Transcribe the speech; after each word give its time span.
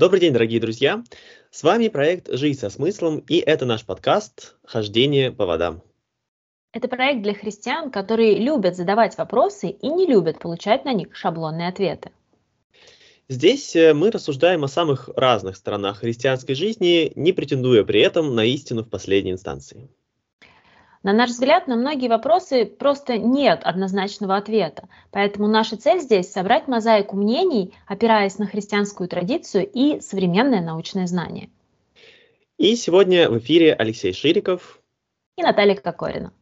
Добрый 0.00 0.18
день, 0.18 0.32
дорогие 0.32 0.60
друзья! 0.60 1.04
С 1.50 1.62
вами 1.62 1.88
проект 1.88 2.32
«Жизнь 2.32 2.58
со 2.58 2.70
смыслом» 2.70 3.18
и 3.28 3.36
это 3.36 3.66
наш 3.66 3.84
подкаст 3.84 4.56
«Хождение 4.64 5.30
по 5.30 5.44
водам». 5.44 5.82
Это 6.72 6.88
проект 6.88 7.20
для 7.20 7.34
христиан, 7.34 7.90
которые 7.90 8.38
любят 8.38 8.76
задавать 8.76 9.18
вопросы 9.18 9.68
и 9.68 9.90
не 9.90 10.06
любят 10.06 10.38
получать 10.38 10.86
на 10.86 10.94
них 10.94 11.14
шаблонные 11.14 11.68
ответы. 11.68 12.12
Здесь 13.28 13.76
э, 13.76 13.92
мы 13.92 14.10
рассуждаем 14.10 14.64
о 14.64 14.68
самых 14.68 15.10
разных 15.16 15.54
сторонах 15.54 15.98
христианской 15.98 16.54
жизни, 16.54 17.12
не 17.14 17.34
претендуя 17.34 17.84
при 17.84 18.00
этом 18.00 18.34
на 18.34 18.46
истину 18.46 18.84
в 18.84 18.88
последней 18.88 19.32
инстанции. 19.32 19.90
На 21.02 21.14
наш 21.14 21.30
взгляд, 21.30 21.66
на 21.66 21.76
многие 21.76 22.08
вопросы 22.08 22.66
просто 22.66 23.16
нет 23.16 23.60
однозначного 23.62 24.36
ответа. 24.36 24.88
Поэтому 25.10 25.48
наша 25.48 25.78
цель 25.78 26.00
здесь– 26.00 26.30
собрать 26.32 26.68
мозаику 26.68 27.16
мнений, 27.16 27.72
опираясь 27.86 28.38
на 28.38 28.46
христианскую 28.46 29.08
традицию 29.08 29.66
и 29.72 30.00
современное 30.00 30.60
научное 30.60 31.06
знание. 31.06 31.48
И 32.58 32.76
сегодня 32.76 33.30
в 33.30 33.38
эфире 33.38 33.72
Алексей 33.72 34.12
Шириков 34.12 34.82
и 35.38 35.42
Наталья 35.42 35.74
Кокорина. 35.74 36.34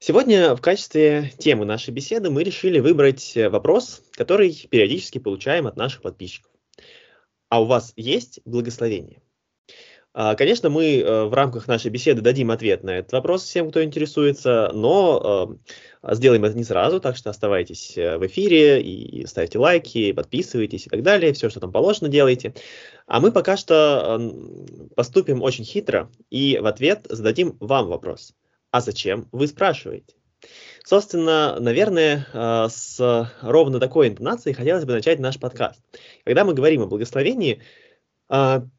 Сегодня 0.00 0.56
в 0.56 0.60
качестве 0.60 1.30
темы 1.38 1.64
нашей 1.64 1.90
беседы 1.90 2.28
мы 2.28 2.42
решили 2.42 2.80
выбрать 2.80 3.34
вопрос, 3.36 4.02
который 4.14 4.52
периодически 4.68 5.18
получаем 5.18 5.68
от 5.68 5.76
наших 5.76 6.02
подписчиков. 6.02 6.50
А 7.48 7.62
у 7.62 7.66
вас 7.66 7.92
есть 7.94 8.40
благословение? 8.44 9.22
А, 10.14 10.34
конечно, 10.34 10.68
мы 10.68 10.98
э, 10.98 11.24
в 11.24 11.32
рамках 11.32 11.66
нашей 11.68 11.90
беседы 11.90 12.20
дадим 12.20 12.50
ответ 12.50 12.84
на 12.84 12.98
этот 12.98 13.12
вопрос 13.12 13.44
всем, 13.44 13.70
кто 13.70 13.82
интересуется, 13.82 14.70
но 14.74 15.58
э, 16.02 16.14
сделаем 16.14 16.44
это 16.44 16.54
не 16.54 16.64
сразу, 16.64 17.00
так 17.00 17.16
что 17.16 17.30
оставайтесь 17.30 17.96
э, 17.96 18.18
в 18.18 18.26
эфире 18.26 18.82
и 18.82 19.24
ставьте 19.24 19.58
лайки, 19.58 20.12
подписывайтесь 20.12 20.86
и 20.86 20.90
так 20.90 21.02
далее, 21.02 21.32
все, 21.32 21.48
что 21.48 21.60
там 21.60 21.72
положено, 21.72 22.10
делайте. 22.10 22.54
А 23.06 23.20
мы 23.20 23.32
пока 23.32 23.56
что 23.56 24.20
поступим 24.94 25.40
очень 25.42 25.64
хитро 25.64 26.10
и 26.28 26.58
в 26.58 26.66
ответ 26.66 27.06
зададим 27.08 27.56
вам 27.58 27.88
вопрос. 27.88 28.34
А 28.70 28.82
зачем 28.82 29.28
вы 29.32 29.46
спрашиваете? 29.46 30.14
Собственно, 30.84 31.58
наверное, 31.60 32.26
с 32.68 33.30
ровно 33.40 33.80
такой 33.80 34.08
интонацией 34.08 34.54
хотелось 34.54 34.84
бы 34.84 34.92
начать 34.92 35.20
наш 35.20 35.38
подкаст. 35.38 35.80
Когда 36.24 36.44
мы 36.44 36.54
говорим 36.54 36.82
о 36.82 36.86
благословении, 36.86 37.54
а, 37.56 37.62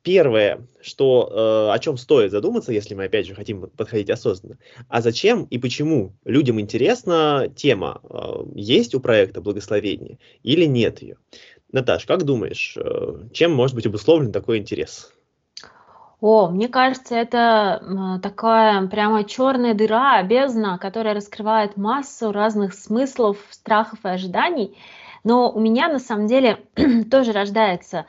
первое, 0.01 0.65
что, 0.81 1.69
э, 1.69 1.73
о 1.75 1.79
чем 1.79 1.97
стоит 1.97 2.31
задуматься, 2.31 2.73
если 2.73 2.95
мы, 2.95 3.03
опять 3.03 3.27
же, 3.27 3.35
хотим 3.35 3.69
подходить 3.69 4.09
осознанно, 4.09 4.57
а 4.89 5.01
зачем 5.01 5.43
и 5.43 5.59
почему 5.59 6.13
людям 6.25 6.59
интересна 6.59 7.51
тема, 7.55 8.01
э, 8.03 8.45
есть 8.55 8.95
у 8.95 8.99
проекта 8.99 9.41
благословение 9.41 10.17
или 10.41 10.65
нет 10.65 11.03
ее. 11.03 11.17
Наташ, 11.71 12.05
как 12.05 12.23
думаешь, 12.23 12.75
э, 12.77 13.27
чем 13.31 13.53
может 13.53 13.75
быть 13.75 13.85
обусловлен 13.85 14.31
такой 14.31 14.57
интерес? 14.57 15.11
О, 16.19 16.49
мне 16.49 16.67
кажется, 16.67 17.13
это 17.15 18.19
такая 18.23 18.87
прямо 18.87 19.23
черная 19.23 19.73
дыра, 19.73 20.23
бездна, 20.23 20.79
которая 20.79 21.13
раскрывает 21.13 21.77
массу 21.77 22.31
разных 22.31 22.73
смыслов, 22.73 23.37
страхов 23.51 23.99
и 24.03 24.07
ожиданий. 24.07 24.77
Но 25.23 25.51
у 25.51 25.59
меня 25.59 25.89
на 25.89 25.99
самом 25.99 26.25
деле 26.25 26.65
тоже 27.11 27.33
рождается 27.33 28.05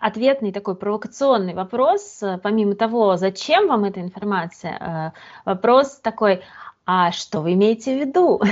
ответный 0.00 0.52
такой 0.52 0.76
провокационный 0.76 1.54
вопрос, 1.54 2.22
э, 2.22 2.38
помимо 2.42 2.74
того, 2.74 3.16
зачем 3.16 3.68
вам 3.68 3.84
эта 3.84 4.00
информация, 4.00 5.12
э, 5.44 5.50
вопрос 5.50 5.96
такой, 5.96 6.42
а 6.86 7.10
что 7.12 7.40
вы 7.40 7.54
имеете 7.54 7.96
в 7.96 8.00
виду? 8.00 8.40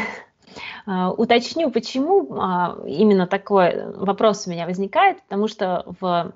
Э, 0.87 1.09
уточню, 1.09 1.71
почему 1.71 2.35
а, 2.41 2.79
именно 2.87 3.27
такой 3.27 3.93
вопрос 3.93 4.47
у 4.47 4.51
меня 4.51 4.65
возникает, 4.65 5.23
потому 5.23 5.47
что 5.47 5.85
в 6.01 6.33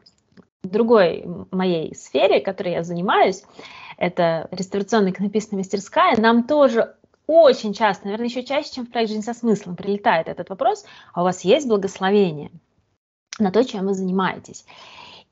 другой 0.63 1.25
моей 1.51 1.95
сфере, 1.95 2.41
которой 2.41 2.75
я 2.75 2.83
занимаюсь, 2.83 3.43
это 3.97 4.49
реставрационная 4.51 5.13
иконописная 5.13 5.59
мастерская, 5.59 6.15
нам 6.19 6.45
тоже 6.45 6.95
очень 7.27 7.73
часто, 7.73 8.05
наверное, 8.05 8.29
еще 8.29 8.45
чаще, 8.45 8.75
чем 8.75 8.87
в 8.87 8.91
проект 8.91 9.11
«Жизнь 9.11 9.23
со 9.23 9.33
смыслом» 9.33 9.75
прилетает 9.75 10.29
этот 10.29 10.51
вопрос, 10.51 10.85
а 11.15 11.23
у 11.23 11.25
вас 11.25 11.41
есть 11.41 11.67
благословение? 11.67 12.51
На 13.39 13.51
то, 13.51 13.65
чем 13.65 13.87
вы 13.87 13.95
занимаетесь. 13.95 14.65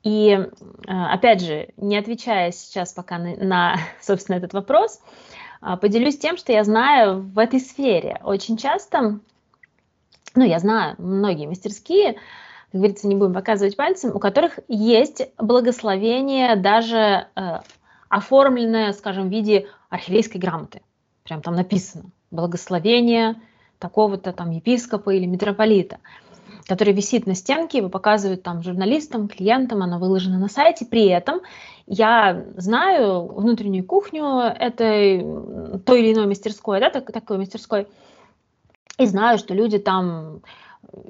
И 0.03 0.31
э, 0.31 0.47
опять 0.87 1.43
же, 1.43 1.69
не 1.77 1.99
отвечая 1.99 2.53
сейчас 2.53 2.93
пока 2.93 3.19
на, 3.19 3.37
на 3.37 3.77
собственно, 4.01 4.37
этот 4.37 4.53
вопрос, 4.53 5.01
э, 5.63 5.77
поделюсь 5.77 6.19
тем, 6.19 6.37
что 6.37 6.53
я 6.53 6.65
знаю 6.65 7.21
в 7.21 7.39
этой 7.39 7.61
сфере. 7.61 8.21
Очень 8.25 8.57
часто, 8.57 9.21
ну, 10.35 10.45
я 10.45 10.59
знаю 10.59 10.95
многие 10.99 11.47
мастерские, 11.47 12.15
как 12.73 12.81
говорится, 12.81 13.09
не 13.09 13.17
будем 13.17 13.35
показывать 13.35 13.77
пальцем, 13.77 14.15
у 14.15 14.19
которых 14.19 14.61
есть 14.69 15.29
благословение 15.39 16.57
даже 16.57 17.27
э, 17.35 17.59
оформленное, 18.09 18.93
скажем, 18.93 19.29
в 19.29 19.31
виде 19.33 19.69
архиерейской 19.91 20.41
грамоты. 20.41 20.81
Прям 21.25 21.43
там 21.43 21.55
написано 21.55 22.05
благословение 22.31 23.35
такого-то 23.79 24.33
там 24.33 24.51
епископа 24.51 25.11
или 25.11 25.27
митрополита 25.27 25.99
который 26.71 26.95
висит 26.95 27.27
на 27.27 27.35
стенке, 27.35 27.79
его 27.79 27.89
показывают 27.89 28.45
там 28.45 28.63
журналистам, 28.63 29.27
клиентам, 29.27 29.83
оно 29.83 29.99
выложено 29.99 30.39
на 30.39 30.47
сайте. 30.47 30.87
При 30.87 31.07
этом 31.07 31.41
я 31.89 32.45
знаю 32.57 33.27
внутреннюю 33.27 33.85
кухню 33.85 34.39
этой 34.39 35.19
той 35.85 36.01
или 36.01 36.13
иной 36.13 36.29
мастерской, 36.29 36.79
да, 36.79 36.91
так, 36.91 37.11
такой 37.11 37.39
мастерской, 37.39 37.89
и 38.99 39.07
знаю, 39.07 39.39
что 39.39 39.53
люди 39.53 39.79
там 39.79 40.43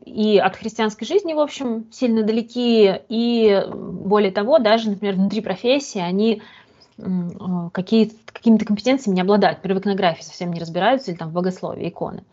и 0.07 0.39
от 0.39 0.57
христианской 0.57 1.07
жизни, 1.07 1.35
в 1.35 1.41
общем, 1.41 1.85
сильно 1.93 2.23
далеки, 2.23 2.95
и 3.11 3.63
более 3.71 4.33
того, 4.33 4.59
даже, 4.61 4.89
например, 4.89 5.17
внутри 5.17 5.43
профессии 5.43 6.01
они 6.01 6.41
какие, 7.75 8.13
какими-то 8.33 8.65
компетенциями 8.65 9.17
не 9.17 9.21
обладают, 9.21 9.59
в 9.63 9.67
иконографии 9.67 10.23
совсем 10.23 10.55
не 10.55 10.61
разбираются, 10.61 11.11
или 11.11 11.19
там 11.19 11.29
в 11.29 11.33
богословии, 11.33 11.91
иконы. 11.91 12.25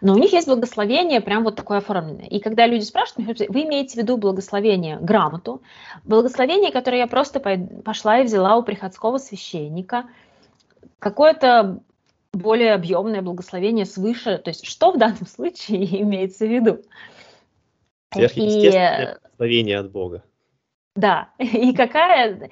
Но 0.00 0.14
у 0.14 0.18
них 0.18 0.32
есть 0.32 0.48
благословение 0.48 1.20
прям 1.20 1.44
вот 1.44 1.56
такое 1.56 1.78
оформленное. 1.78 2.26
И 2.26 2.40
когда 2.40 2.66
люди 2.66 2.84
спрашивают, 2.84 3.40
вы 3.48 3.64
имеете 3.64 3.94
в 3.94 3.96
виду 3.96 4.16
благословение, 4.16 4.98
грамоту, 4.98 5.62
благословение, 6.04 6.72
которое 6.72 6.98
я 6.98 7.06
просто 7.06 7.40
пошла 7.84 8.20
и 8.20 8.24
взяла 8.24 8.56
у 8.56 8.62
приходского 8.62 9.18
священника, 9.18 10.04
какое-то 10.98 11.80
более 12.32 12.74
объемное 12.74 13.22
благословение 13.22 13.84
свыше, 13.84 14.38
то 14.38 14.50
есть 14.50 14.66
что 14.66 14.92
в 14.92 14.98
данном 14.98 15.26
случае 15.26 16.02
имеется 16.02 16.46
в 16.46 16.50
виду? 16.50 16.78
Сверхъестественное 18.12 19.18
благословение 19.22 19.78
от 19.78 19.90
Бога. 19.90 20.24
Да, 20.96 21.28
и 21.38 21.72
какая 21.72 22.50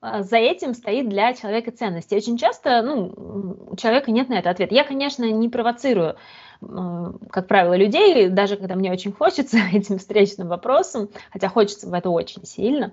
а, 0.00 0.22
за 0.22 0.36
этим 0.36 0.74
стоит 0.74 1.08
для 1.08 1.32
человека 1.34 1.72
ценность. 1.72 2.12
И 2.12 2.16
очень 2.16 2.36
часто 2.36 2.82
ну, 2.82 3.68
у 3.70 3.76
человека 3.76 4.10
нет 4.10 4.28
на 4.28 4.34
это 4.38 4.50
ответа. 4.50 4.74
Я, 4.74 4.84
конечно, 4.84 5.24
не 5.24 5.48
провоцирую 5.48 6.16
как 6.60 7.48
правило, 7.48 7.76
людей, 7.76 8.28
даже 8.28 8.56
когда 8.56 8.74
мне 8.74 8.92
очень 8.92 9.12
хочется 9.12 9.58
этим 9.72 9.98
встречным 9.98 10.48
вопросом, 10.48 11.08
хотя 11.32 11.48
хочется 11.48 11.88
в 11.88 11.92
это 11.92 12.10
очень 12.10 12.44
сильно. 12.44 12.92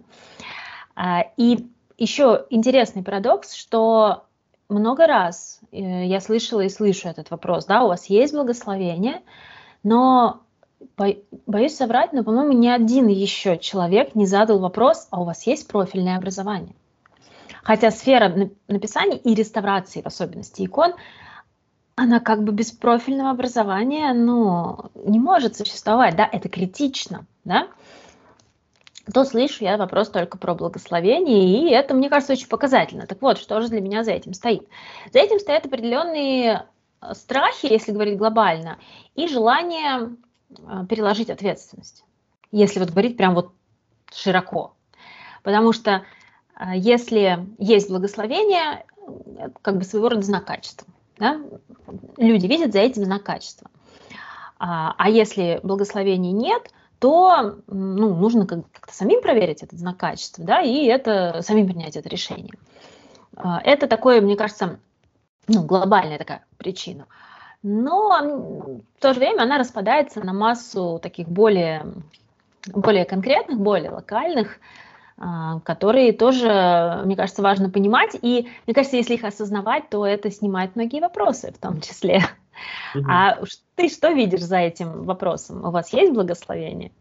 А, 0.95 1.25
и 1.37 1.67
еще 1.97 2.45
интересный 2.49 3.03
парадокс, 3.03 3.53
что 3.53 4.25
много 4.69 5.07
раз 5.07 5.59
э, 5.71 6.05
я 6.05 6.19
слышала 6.19 6.61
и 6.61 6.69
слышу 6.69 7.07
этот 7.07 7.31
вопрос, 7.31 7.65
да, 7.65 7.83
у 7.83 7.87
вас 7.87 8.07
есть 8.07 8.33
благословение, 8.33 9.21
но 9.83 10.42
боюсь 11.47 11.75
соврать, 11.75 12.13
но, 12.13 12.23
по-моему, 12.23 12.53
ни 12.53 12.67
один 12.67 13.07
еще 13.07 13.57
человек 13.57 14.15
не 14.15 14.25
задал 14.25 14.59
вопрос, 14.59 15.07
а 15.11 15.21
у 15.21 15.25
вас 15.25 15.45
есть 15.47 15.67
профильное 15.67 16.17
образование. 16.17 16.75
Хотя 17.63 17.91
сфера 17.91 18.49
написания 18.67 19.17
и 19.17 19.33
реставрации, 19.33 20.01
в 20.01 20.05
особенности 20.05 20.65
икон, 20.65 20.93
она 21.95 22.19
как 22.19 22.43
бы 22.43 22.51
без 22.51 22.71
профильного 22.71 23.29
образования, 23.29 24.13
ну, 24.13 24.89
не 24.95 25.19
может 25.19 25.55
существовать, 25.55 26.15
да, 26.15 26.27
это 26.31 26.49
критично, 26.49 27.25
да, 27.45 27.67
то 29.11 29.25
слышу 29.25 29.63
я 29.63 29.77
вопрос 29.77 30.09
только 30.09 30.37
про 30.37 30.55
благословение, 30.55 31.45
и 31.45 31.71
это, 31.71 31.93
мне 31.93 32.09
кажется, 32.09 32.33
очень 32.33 32.47
показательно. 32.47 33.05
Так 33.05 33.21
вот, 33.21 33.37
что 33.37 33.61
же 33.61 33.67
для 33.67 33.81
меня 33.81 34.03
за 34.03 34.11
этим 34.11 34.33
стоит? 34.33 34.67
За 35.11 35.19
этим 35.19 35.39
стоят 35.39 35.65
определенные 35.65 36.65
э, 37.01 37.13
страхи, 37.13 37.65
если 37.65 37.91
говорить 37.91 38.17
глобально, 38.17 38.77
и 39.15 39.27
желание 39.27 40.15
переложить 40.89 41.29
ответственность, 41.29 42.03
если 42.51 42.79
вот 42.79 42.89
говорить 42.89 43.17
прям 43.17 43.35
вот 43.35 43.51
широко. 44.13 44.75
Потому 45.43 45.73
что 45.73 46.03
э, 46.59 46.63
если 46.75 47.47
есть 47.57 47.89
благословение, 47.89 48.85
как 49.61 49.77
бы 49.77 49.83
своего 49.83 50.09
рода 50.09 50.21
знак 50.21 50.45
качества. 50.45 50.87
Да? 51.17 51.41
Люди 52.17 52.47
видят 52.47 52.73
за 52.73 52.79
этим 52.79 53.03
знак 53.05 53.23
качества. 53.23 53.69
А, 54.57 55.09
если 55.09 55.59
благословений 55.61 56.31
нет, 56.31 56.71
то 56.99 57.57
ну, 57.67 58.15
нужно 58.15 58.47
как-то 58.47 58.93
самим 58.93 59.21
проверить 59.21 59.61
этот 59.61 59.77
знак 59.77 59.97
качества, 59.97 60.45
да, 60.45 60.61
и 60.61 60.85
это 60.85 61.41
самим 61.41 61.67
принять 61.67 61.97
это 61.97 62.07
решение. 62.07 62.53
Это 63.35 63.87
такое, 63.87 64.21
мне 64.21 64.37
кажется, 64.37 64.79
ну, 65.47 65.63
глобальная 65.63 66.17
такая 66.17 66.45
причина. 66.55 67.07
Но 67.63 68.81
в 68.97 69.01
то 69.01 69.13
же 69.13 69.19
время 69.19 69.43
она 69.43 69.57
распадается 69.57 70.23
на 70.23 70.33
массу 70.33 70.99
таких 71.01 71.27
более 71.27 71.85
более 72.67 73.05
конкретных, 73.05 73.59
более 73.59 73.91
локальных, 73.91 74.59
а, 75.17 75.59
которые 75.61 76.13
тоже, 76.13 77.01
мне 77.05 77.15
кажется, 77.15 77.41
важно 77.41 77.69
понимать. 77.69 78.15
И 78.21 78.47
мне 78.65 78.73
кажется, 78.73 78.97
если 78.97 79.15
их 79.15 79.23
осознавать, 79.23 79.89
то 79.89 80.05
это 80.05 80.31
снимает 80.31 80.75
многие 80.75 81.01
вопросы 81.01 81.51
в 81.51 81.57
том 81.57 81.81
числе. 81.81 82.23
Угу. 82.95 83.05
А 83.09 83.39
ты 83.75 83.89
что 83.89 84.09
видишь 84.09 84.43
за 84.43 84.57
этим 84.57 85.03
вопросом? 85.03 85.65
У 85.65 85.71
вас 85.71 85.91
есть 85.91 86.13
благословение? 86.13 86.91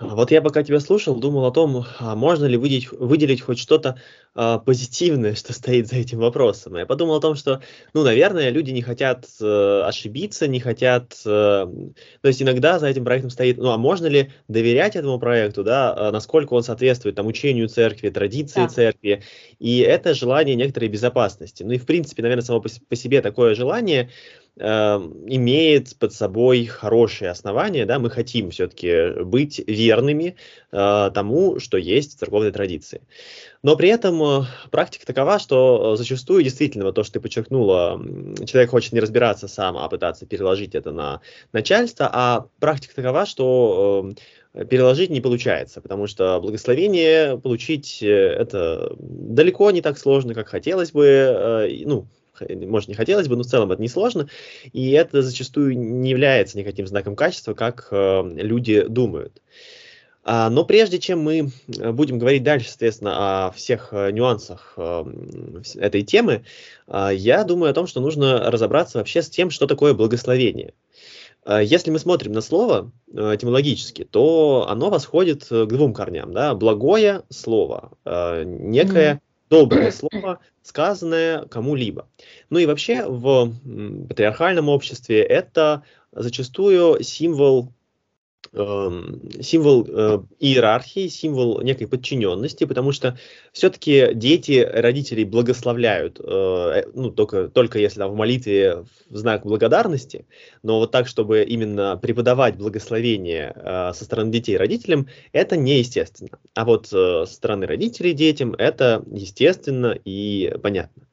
Вот 0.00 0.30
я 0.30 0.40
пока 0.42 0.62
тебя 0.62 0.80
слушал, 0.80 1.16
думал 1.16 1.44
о 1.46 1.50
том, 1.50 1.84
а 1.98 2.14
можно 2.14 2.44
ли 2.46 2.56
выделить, 2.56 2.90
выделить 2.92 3.40
хоть 3.40 3.58
что-то 3.58 3.96
а, 4.40 4.58
позитивное, 4.60 5.34
что 5.34 5.52
стоит 5.52 5.88
за 5.88 5.96
этим 5.96 6.18
вопросом. 6.18 6.76
Я 6.76 6.86
подумал 6.86 7.16
о 7.16 7.20
том, 7.20 7.34
что, 7.34 7.60
ну, 7.92 8.04
наверное, 8.04 8.50
люди 8.50 8.70
не 8.70 8.82
хотят 8.82 9.26
э, 9.40 9.82
ошибиться, 9.84 10.46
не 10.46 10.60
хотят... 10.60 11.20
Э, 11.26 11.66
то 11.66 12.28
есть 12.28 12.40
иногда 12.40 12.78
за 12.78 12.86
этим 12.86 13.04
проектом 13.04 13.30
стоит, 13.30 13.58
ну, 13.58 13.70
а 13.70 13.78
можно 13.78 14.06
ли 14.06 14.30
доверять 14.46 14.94
этому 14.94 15.18
проекту, 15.18 15.64
да, 15.64 15.92
а 15.92 16.12
насколько 16.12 16.54
он 16.54 16.62
соответствует 16.62 17.16
там 17.16 17.26
учению 17.26 17.68
церкви, 17.68 18.10
традиции 18.10 18.60
да. 18.60 18.68
церкви, 18.68 19.24
и 19.58 19.78
это 19.80 20.14
желание 20.14 20.54
некоторой 20.54 20.88
безопасности. 20.88 21.64
Ну 21.64 21.72
и, 21.72 21.78
в 21.78 21.86
принципе, 21.86 22.22
наверное, 22.22 22.44
само 22.44 22.60
по, 22.60 22.68
по 22.88 22.94
себе 22.94 23.20
такое 23.22 23.56
желание, 23.56 24.02
э, 24.02 24.08
имеет 24.60 25.96
под 25.98 26.12
собой 26.12 26.66
хорошие 26.66 27.30
основания, 27.30 27.86
да, 27.86 27.98
мы 27.98 28.10
хотим 28.10 28.50
все-таки 28.50 29.22
быть 29.22 29.62
верными 29.66 30.36
э, 30.72 31.10
тому, 31.14 31.60
что 31.60 31.78
есть 31.78 32.16
в 32.16 32.18
церковной 32.18 32.50
традиции. 32.50 33.02
Но 33.62 33.76
при 33.76 33.88
этом 33.88 34.22
э, 34.22 34.44
практика 34.70 35.06
такова, 35.06 35.38
что 35.38 35.96
зачастую 35.96 36.42
действительно, 36.42 36.84
вот 36.84 36.94
то, 36.94 37.02
что 37.02 37.14
ты 37.14 37.20
подчеркнула, 37.20 38.00
человек 38.46 38.70
хочет 38.70 38.92
не 38.92 39.00
разбираться 39.00 39.48
сам, 39.48 39.76
а 39.76 39.88
пытаться 39.88 40.26
переложить 40.26 40.74
это 40.74 40.92
на 40.92 41.20
начальство, 41.52 42.08
а 42.12 42.46
практика 42.60 42.94
такова, 42.94 43.26
что 43.26 44.10
э, 44.54 44.64
переложить 44.64 45.10
не 45.10 45.20
получается, 45.20 45.80
потому 45.80 46.06
что 46.06 46.40
благословение 46.40 47.38
получить 47.38 48.02
э, 48.02 48.06
это 48.06 48.92
далеко 48.98 49.70
не 49.70 49.82
так 49.82 49.98
сложно, 49.98 50.34
как 50.34 50.48
хотелось 50.48 50.92
бы, 50.92 51.04
э, 51.06 51.84
ну, 51.84 52.06
может, 52.40 52.88
не 52.88 52.94
хотелось 52.94 53.28
бы, 53.28 53.36
но 53.36 53.42
в 53.42 53.46
целом 53.46 53.72
это 53.72 53.82
несложно, 53.82 54.28
и 54.72 54.90
это 54.92 55.22
зачастую 55.22 55.78
не 55.78 56.10
является 56.10 56.58
никаким 56.58 56.86
знаком 56.86 57.16
качества, 57.16 57.54
как 57.54 57.88
э, 57.90 58.22
люди 58.36 58.82
думают. 58.82 59.42
А, 60.30 60.50
но 60.50 60.62
прежде 60.64 60.98
чем 60.98 61.20
мы 61.20 61.50
э, 61.78 61.90
будем 61.92 62.18
говорить 62.18 62.42
дальше, 62.42 62.68
соответственно, 62.68 63.46
о 63.46 63.50
всех 63.52 63.88
э, 63.92 64.10
нюансах 64.10 64.74
э, 64.76 65.04
этой 65.76 66.02
темы, 66.02 66.44
э, 66.86 67.10
я 67.14 67.44
думаю 67.44 67.70
о 67.70 67.74
том, 67.74 67.86
что 67.86 68.02
нужно 68.02 68.50
разобраться 68.50 68.98
вообще 68.98 69.22
с 69.22 69.30
тем, 69.30 69.48
что 69.48 69.66
такое 69.66 69.94
благословение. 69.94 70.74
Если 71.46 71.90
мы 71.90 71.98
смотрим 71.98 72.32
на 72.32 72.42
слово 72.42 72.90
этимологически, 73.10 74.04
то 74.04 74.66
оно 74.68 74.90
восходит 74.90 75.46
к 75.46 75.64
двум 75.64 75.94
корням. 75.94 76.34
Да? 76.34 76.54
Благое 76.54 77.22
слово, 77.30 77.92
некое 78.04 79.14
mm-hmm 79.14 79.20
доброе 79.50 79.90
слово, 79.90 80.40
сказанное 80.68 81.46
кому-либо. 81.46 82.08
Ну 82.50 82.58
и 82.58 82.66
вообще 82.66 83.06
в 83.06 83.52
патриархальном 84.08 84.68
обществе 84.68 85.22
это 85.22 85.82
зачастую 86.12 87.02
символ 87.02 87.72
символ 88.52 89.86
э, 89.88 90.20
иерархии, 90.40 91.08
символ 91.08 91.60
некой 91.60 91.86
подчиненности, 91.86 92.64
потому 92.64 92.92
что 92.92 93.18
все-таки 93.52 94.10
дети 94.14 94.66
родителей 94.70 95.24
благословляют, 95.24 96.20
э, 96.22 96.84
ну, 96.94 97.10
только, 97.10 97.48
только 97.48 97.78
если 97.78 98.00
там, 98.00 98.12
в 98.12 98.14
молитве 98.14 98.84
в 99.08 99.16
знак 99.16 99.44
благодарности, 99.44 100.26
но 100.62 100.78
вот 100.78 100.90
так, 100.90 101.08
чтобы 101.08 101.42
именно 101.42 101.98
преподавать 102.00 102.56
благословение 102.56 103.52
э, 103.54 103.92
со 103.94 104.04
стороны 104.04 104.32
детей 104.32 104.56
родителям, 104.56 105.08
это 105.32 105.56
неестественно. 105.56 106.38
А 106.54 106.64
вот 106.64 106.86
со 106.88 107.26
стороны 107.26 107.66
родителей 107.66 108.12
детям 108.12 108.54
это 108.54 109.02
естественно 109.10 109.98
и 110.04 110.54
понятно. 110.62 111.07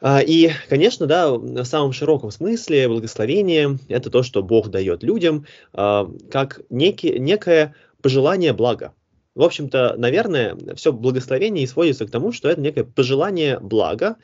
А, 0.00 0.20
и, 0.20 0.50
конечно, 0.68 1.06
да, 1.06 1.32
в 1.32 1.64
самом 1.64 1.92
широком 1.92 2.30
смысле 2.30 2.88
благословение– 2.88 3.78
это 3.88 4.10
то, 4.10 4.22
что 4.22 4.42
Бог 4.42 4.68
дает 4.68 5.02
людям, 5.02 5.46
а, 5.72 6.10
как 6.30 6.60
некий, 6.68 7.18
некое 7.18 7.74
пожелание 8.02 8.52
блага. 8.52 8.92
В 9.34 9.42
общем-то, 9.42 9.94
наверное, 9.96 10.56
все 10.76 10.92
благословение 10.92 11.66
сводится 11.66 12.06
к 12.06 12.10
тому, 12.10 12.32
что 12.32 12.48
это 12.48 12.60
некое 12.60 12.84
пожелание 12.84 13.58
блага 13.58 14.16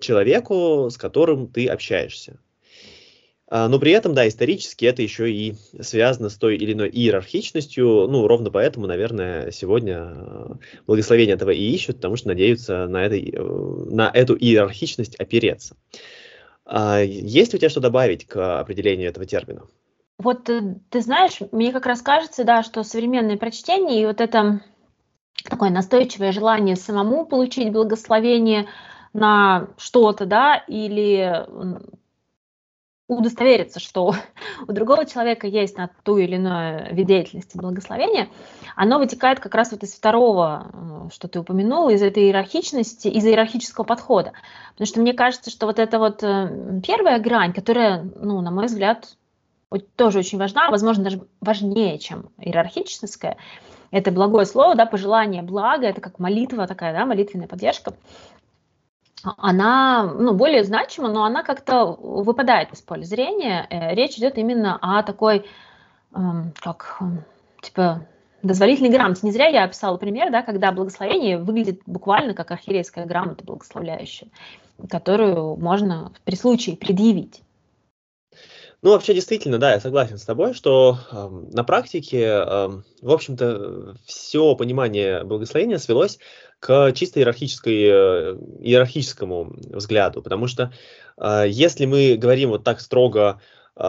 человеку, 0.00 0.88
с 0.90 0.96
которым 0.96 1.48
ты 1.48 1.66
общаешься. 1.66 2.38
А, 3.52 3.68
но 3.68 3.80
при 3.80 3.90
этом, 3.90 4.14
да, 4.14 4.28
исторически 4.28 4.84
это 4.84 5.02
еще 5.02 5.30
и 5.30 5.56
связано 5.80 6.28
с 6.28 6.36
той 6.36 6.56
или 6.56 6.72
иной 6.72 6.88
иерархичностью. 6.88 8.06
Ну, 8.08 8.28
ровно 8.28 8.50
поэтому, 8.50 8.86
наверное, 8.86 9.50
сегодня 9.50 9.96
а, 9.98 10.58
благословение 10.86 11.34
этого 11.34 11.50
и 11.50 11.70
ищут, 11.70 11.96
потому 11.96 12.14
что 12.14 12.28
надеются 12.28 12.86
на, 12.86 13.04
этой, 13.04 13.28
э, 13.28 13.42
на 13.90 14.08
эту 14.14 14.36
иерархичность 14.36 15.16
опереться. 15.16 15.76
А, 16.64 17.00
есть 17.00 17.52
у 17.52 17.58
тебя 17.58 17.68
что 17.68 17.80
добавить 17.80 18.24
к 18.24 18.60
определению 18.60 19.08
этого 19.08 19.26
термина? 19.26 19.62
Вот 20.18 20.48
э, 20.48 20.76
ты 20.88 21.00
знаешь, 21.00 21.38
мне 21.50 21.72
как 21.72 21.86
раз 21.86 22.02
кажется, 22.02 22.44
да, 22.44 22.62
что 22.62 22.84
современное 22.84 23.36
прочтение 23.36 24.00
и 24.00 24.06
вот 24.06 24.20
это 24.20 24.60
такое 25.42 25.70
настойчивое 25.70 26.30
желание 26.30 26.76
самому 26.76 27.26
получить 27.26 27.72
благословение 27.72 28.68
на 29.12 29.70
что-то, 29.76 30.24
да, 30.24 30.62
или 30.68 31.46
удостовериться, 33.16 33.80
что 33.80 34.14
у 34.68 34.72
другого 34.72 35.06
человека 35.06 35.46
есть 35.46 35.76
на 35.76 35.90
ту 36.02 36.18
или 36.18 36.36
иную 36.36 36.94
вид 36.94 37.06
деятельности 37.06 37.56
благословения, 37.56 38.28
оно 38.76 38.98
вытекает 38.98 39.40
как 39.40 39.54
раз 39.54 39.72
вот 39.72 39.82
из 39.82 39.94
второго, 39.94 40.70
э, 40.72 41.08
что 41.12 41.28
ты 41.28 41.40
упомянул, 41.40 41.88
из 41.88 42.02
этой 42.02 42.24
иерархичности, 42.24 43.08
из 43.08 43.24
иерархического 43.24 43.84
подхода. 43.84 44.32
Потому 44.72 44.86
что 44.86 45.00
мне 45.00 45.12
кажется, 45.12 45.50
что 45.50 45.66
вот 45.66 45.78
это 45.78 45.98
вот 45.98 46.22
э, 46.22 46.80
первая 46.86 47.18
грань, 47.18 47.52
которая, 47.52 48.08
ну, 48.16 48.40
на 48.40 48.50
мой 48.50 48.66
взгляд, 48.66 49.16
тоже 49.96 50.18
очень 50.18 50.38
важна, 50.38 50.70
возможно, 50.70 51.04
даже 51.04 51.20
важнее, 51.40 51.98
чем 51.98 52.30
иерархическое, 52.38 53.36
это 53.90 54.12
благое 54.12 54.46
слово, 54.46 54.74
да, 54.74 54.86
пожелание 54.86 55.42
блага, 55.42 55.86
это 55.86 56.00
как 56.00 56.18
молитва 56.18 56.66
такая, 56.66 56.92
да, 56.92 57.06
молитвенная 57.06 57.48
поддержка 57.48 57.94
она 59.22 60.04
ну, 60.04 60.34
более 60.34 60.64
значима, 60.64 61.08
но 61.08 61.24
она 61.24 61.42
как-то 61.42 61.86
выпадает 61.86 62.72
из 62.72 62.80
поля 62.80 63.04
зрения. 63.04 63.66
Э, 63.70 63.94
речь 63.94 64.16
идет 64.16 64.38
именно 64.38 64.78
о 64.80 65.02
такой, 65.02 65.46
эм, 66.14 66.52
как, 66.60 66.96
эм, 67.00 67.24
типа, 67.60 68.06
дозволительной 68.42 68.90
грамоте. 68.90 69.20
Не 69.22 69.32
зря 69.32 69.46
я 69.46 69.64
описала 69.64 69.96
пример, 69.96 70.30
да, 70.30 70.42
когда 70.42 70.72
благословение 70.72 71.38
выглядит 71.38 71.82
буквально 71.86 72.34
как 72.34 72.50
архиерейская 72.50 73.04
грамота 73.06 73.44
благословляющая, 73.44 74.28
которую 74.88 75.56
можно 75.56 76.12
при 76.24 76.36
случае 76.36 76.76
предъявить. 76.76 77.42
Ну, 78.82 78.92
вообще, 78.92 79.12
действительно, 79.12 79.58
да, 79.58 79.72
я 79.72 79.80
согласен 79.80 80.16
с 80.16 80.24
тобой, 80.24 80.54
что 80.54 80.98
э, 81.12 81.28
на 81.52 81.64
практике, 81.64 82.22
э, 82.22 82.68
в 83.02 83.10
общем-то, 83.10 83.94
все 84.06 84.54
понимание 84.56 85.22
благословения 85.24 85.76
свелось 85.76 86.18
к 86.60 86.92
чисто 86.94 87.20
иерархической, 87.20 87.82
э, 87.82 88.36
иерархическому 88.60 89.52
взгляду, 89.68 90.22
потому 90.22 90.46
что 90.46 90.72
э, 91.18 91.44
если 91.48 91.84
мы 91.84 92.16
говорим 92.16 92.50
вот 92.50 92.64
так 92.64 92.80
строго 92.80 93.42
э, 93.76 93.82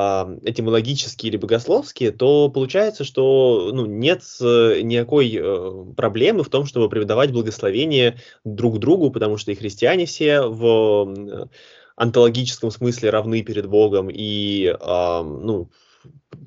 этимологически 0.44 1.28
или 1.28 1.38
богословски, 1.38 2.12
то 2.12 2.50
получается, 2.50 3.06
что 3.06 3.72
ну, 3.74 3.86
нет 3.86 4.24
никакой 4.42 5.96
проблемы 5.96 6.44
в 6.44 6.50
том, 6.50 6.66
чтобы 6.66 6.90
преподавать 6.90 7.32
благословение 7.32 8.18
друг 8.44 8.78
другу, 8.80 9.10
потому 9.10 9.38
что 9.38 9.52
и 9.54 9.56
христиане 9.56 10.06
все 10.06 10.42
в 10.42 11.50
онтологическом 11.96 12.72
смысле 12.72 13.10
равны 13.10 13.44
перед 13.44 13.68
Богом, 13.68 14.10
и 14.12 14.76
ну, 14.82 15.70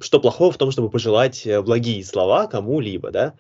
что 0.01 0.21
плохого 0.21 0.53
в 0.53 0.59
том, 0.59 0.71
чтобы 0.71 0.91
пожелать 0.91 1.47
благие 1.63 2.05
слова 2.05 2.47
кому-либо, 2.47 3.11
да? 3.11 3.35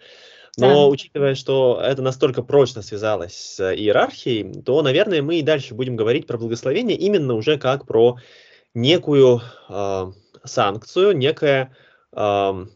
Но 0.56 0.68
да. 0.68 0.87
учитывая, 0.87 1.34
что 1.34 1.80
это 1.82 2.02
настолько 2.02 2.42
прочно 2.42 2.82
связалось 2.82 3.34
с 3.34 3.75
иерархией, 3.75 4.62
то, 4.62 4.82
наверное, 4.82 5.20
мы 5.20 5.38
и 5.40 5.42
дальше 5.42 5.75
будем 5.75 5.96
говорить 5.96 6.26
про 6.26 6.38
благословение 6.38 6.96
именно 6.96 7.34
уже 7.34 7.58
как 7.58 7.87
про 7.87 8.18
некую 8.73 9.40
э, 9.68 10.12
санкцию, 10.44 11.16
некое, 11.16 11.76
э, 12.12 12.66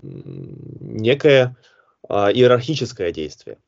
некое 0.00 1.56
э, 2.08 2.14
иерархическое 2.14 3.12
действие. 3.12 3.58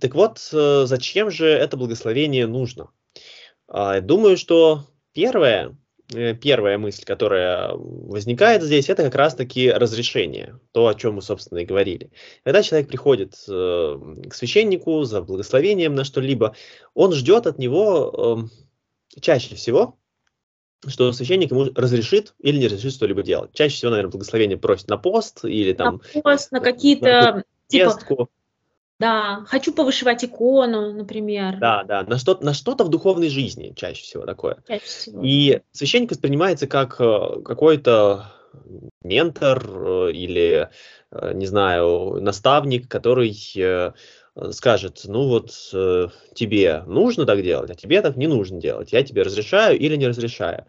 Так 0.00 0.14
вот, 0.14 0.38
э, 0.52 0.84
зачем 0.86 1.30
же 1.30 1.48
это 1.48 1.76
благословение 1.76 2.46
нужно? 2.46 2.90
Э, 3.68 4.00
думаю, 4.00 4.36
что 4.36 4.84
первое, 5.12 5.76
Э, 6.12 6.34
первая 6.34 6.76
мысль, 6.76 7.04
которая 7.04 7.72
возникает 7.74 8.62
здесь, 8.62 8.90
это 8.90 9.04
как 9.04 9.14
раз-таки 9.14 9.70
разрешение, 9.70 10.58
то, 10.72 10.86
о 10.86 10.94
чем 10.94 11.14
мы, 11.14 11.22
собственно, 11.22 11.60
и 11.60 11.64
говорили. 11.64 12.10
Когда 12.44 12.62
человек 12.62 12.88
приходит 12.88 13.34
э, 13.48 13.98
к 14.28 14.34
священнику 14.34 15.02
за 15.04 15.22
благословением 15.22 15.94
на 15.94 16.04
что-либо, 16.04 16.54
он 16.92 17.12
ждет 17.12 17.46
от 17.46 17.58
него 17.58 18.50
э, 19.16 19.20
чаще 19.20 19.54
всего 19.54 19.98
что 20.86 21.10
священник 21.12 21.50
ему 21.50 21.70
разрешит 21.74 22.34
или 22.40 22.58
не 22.58 22.66
разрешит 22.66 22.92
что-либо 22.92 23.22
делать. 23.22 23.54
Чаще 23.54 23.74
всего, 23.74 23.90
наверное, 23.90 24.10
благословение 24.10 24.58
просит 24.58 24.86
на 24.88 24.98
пост 24.98 25.42
или 25.42 25.72
там... 25.72 26.02
На 26.14 26.20
пост, 26.20 26.52
на 26.52 26.60
какие-то... 26.60 27.42
Типа, 27.68 28.28
да, 29.00 29.44
хочу 29.46 29.72
повышивать 29.72 30.24
икону, 30.24 30.92
например. 30.92 31.58
Да, 31.58 31.82
да, 31.84 32.04
на, 32.04 32.16
что, 32.16 32.38
на 32.40 32.54
что-то 32.54 32.84
в 32.84 32.90
духовной 32.90 33.28
жизни 33.28 33.72
чаще 33.74 34.02
всего 34.02 34.24
такое. 34.24 34.58
Чаще 34.68 34.84
всего. 34.84 35.20
И 35.22 35.60
священник 35.72 36.10
воспринимается 36.10 36.68
как 36.68 37.00
э, 37.00 37.42
какой-то 37.44 38.32
ментор 39.02 39.64
э, 39.66 40.12
или, 40.12 40.70
э, 41.10 41.32
не 41.34 41.46
знаю, 41.46 42.20
наставник, 42.20 42.88
который 42.88 43.34
скажет, 44.50 45.02
ну 45.04 45.28
вот 45.28 45.52
тебе 46.34 46.82
нужно 46.88 47.24
так 47.24 47.40
делать, 47.40 47.70
а 47.70 47.76
тебе 47.76 48.02
так 48.02 48.16
не 48.16 48.26
нужно 48.26 48.60
делать. 48.60 48.92
Я 48.92 49.04
тебе 49.04 49.22
разрешаю 49.22 49.78
или 49.78 49.94
не 49.94 50.08
разрешаю. 50.08 50.66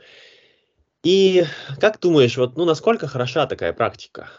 И 1.03 1.45
как 1.79 1.99
думаешь, 1.99 2.37
вот, 2.37 2.57
ну, 2.57 2.65
насколько 2.65 3.07
хороша 3.07 3.47
такая 3.47 3.73
практика? 3.73 4.29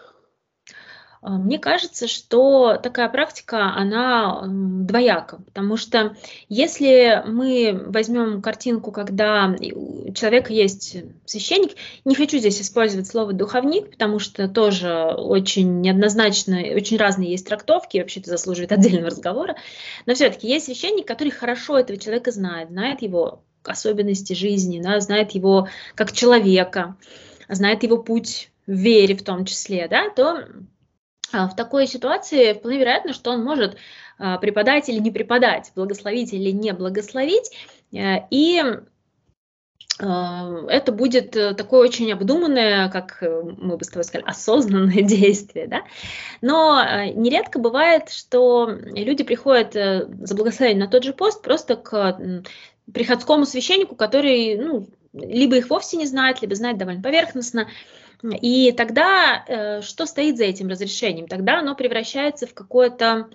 А, 1.27 1.39
мне 1.39 1.59
кажется, 1.59 2.07
что 2.07 2.77
такая 2.81 3.09
практика, 3.09 3.75
она 3.75 4.45
двояка, 4.47 5.39
потому 5.39 5.77
что 5.77 6.17
если 6.49 7.21
мы 7.27 7.83
возьмем 7.89 8.41
картинку, 8.41 8.93
когда 8.93 9.53
у 9.75 10.13
человека 10.13 10.53
есть 10.53 10.97
священник, 11.25 11.73
не 12.05 12.15
хочу 12.15 12.39
здесь 12.39 12.63
использовать 12.63 13.09
слово 13.09 13.33
духовник, 13.33 13.91
потому 13.91 14.21
что 14.21 14.47
тоже 14.47 15.17
очень 15.17 15.81
неоднозначно, 15.81 16.59
очень 16.59 16.97
разные 16.97 17.33
есть 17.33 17.49
трактовки, 17.49 17.99
вообще 17.99 18.21
это 18.21 18.31
заслуживает 18.31 18.71
отдельного 18.79 19.11
разговора, 19.11 19.57
но 20.07 20.15
все-таки 20.15 20.47
есть 20.47 20.67
священник, 20.67 21.09
который 21.09 21.31
хорошо 21.31 21.77
этого 21.77 21.99
человека 21.99 22.31
знает, 22.31 22.69
знает 22.69 23.03
его 23.03 23.43
особенности 23.65 24.33
жизни, 24.33 24.81
да, 24.81 25.01
знает 25.01 25.33
его 25.33 25.67
как 25.97 26.13
человека, 26.13 26.95
знает 27.49 27.83
его 27.83 27.99
путь 27.99 28.53
в 28.69 28.75
вере 28.75 29.17
в 29.17 29.25
том 29.25 29.45
числе, 29.45 29.89
да, 29.89 30.09
то 30.09 30.47
в 31.33 31.57
такой 31.57 31.87
ситуации 31.87 32.53
вполне 32.53 32.79
вероятно, 32.79 33.13
что 33.13 33.33
он 33.33 33.43
может 33.43 33.77
а, 34.19 34.39
преподать 34.39 34.89
или 34.89 34.99
не 34.99 35.11
преподать, 35.11 35.73
благословить 35.75 36.33
или 36.33 36.51
не 36.51 36.73
благословить. 36.73 37.51
Э, 37.93 38.27
и 38.31 38.63
а, 39.99 40.65
это 40.69 40.93
будет 40.93 41.37
э, 41.37 41.53
такое 41.55 41.81
очень 41.81 42.11
обдуманное, 42.13 42.89
как 42.89 43.19
э, 43.21 43.43
мы 43.59 43.77
бы 43.77 43.85
с 43.85 43.89
тобой 43.89 44.05
сказали, 44.05 44.27
осознанное 44.27 45.03
действие. 45.03 45.67
Да? 45.67 45.83
Но 46.41 46.83
нередко 47.15 47.59
бывает, 47.59 48.09
что 48.09 48.71
люди 48.71 49.23
приходят 49.23 49.75
за 49.75 50.35
благословение 50.35 50.85
на 50.85 50.91
тот 50.91 51.05
же 51.05 51.13
пост 51.13 51.43
просто 51.43 51.77
к 51.77 52.19
приходскому 52.91 53.45
священнику, 53.45 53.97
который 53.97 54.57
ну, 54.57 54.87
либо 55.13 55.57
их 55.57 55.69
вовсе 55.69 55.99
не 55.99 56.07
знает, 56.07 56.41
либо 56.41 56.55
знает 56.55 56.79
довольно 56.79 57.03
поверхностно, 57.03 57.69
и 58.23 58.73
тогда 58.73 59.45
э, 59.47 59.83
что 59.83 60.07
стоит 60.07 60.37
за 60.37 60.45
этим 60.45 60.69
разрешением? 60.69 61.29
Тогда 61.29 61.61
оно 61.61 61.75
превращается 61.75 62.47
в 62.47 62.55
какое-то 62.55 63.29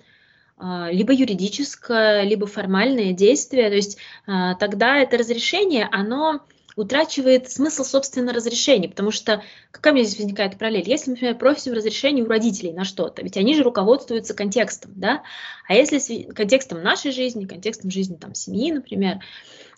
а, 0.62 0.90
либо 0.92 1.12
юридическое, 1.12 2.22
либо 2.22 2.46
формальное 2.46 3.12
действие. 3.12 3.68
То 3.68 3.74
есть 3.74 3.98
а, 4.26 4.54
тогда 4.54 4.98
это 4.98 5.18
разрешение, 5.18 5.88
оно 5.90 6.42
утрачивает 6.76 7.50
смысл, 7.50 7.82
собственно, 7.84 8.32
разрешения, 8.32 8.88
потому 8.88 9.10
что 9.10 9.42
какая 9.72 9.92
у 9.92 9.96
меня 9.96 10.06
здесь 10.06 10.20
возникает 10.20 10.58
параллель? 10.58 10.88
Если, 10.88 11.10
например, 11.10 11.36
просим 11.36 11.72
разрешение 11.72 12.24
у 12.24 12.28
родителей 12.28 12.72
на 12.72 12.84
что-то, 12.84 13.22
ведь 13.22 13.36
они 13.36 13.54
же 13.56 13.62
руководствуются 13.62 14.34
контекстом, 14.34 14.92
да? 14.94 15.22
А 15.68 15.74
если 15.74 16.22
контекстом 16.32 16.82
нашей 16.82 17.10
жизни, 17.10 17.44
контекстом 17.44 17.90
жизни 17.90 18.14
там 18.14 18.34
семьи, 18.34 18.72
например, 18.72 19.18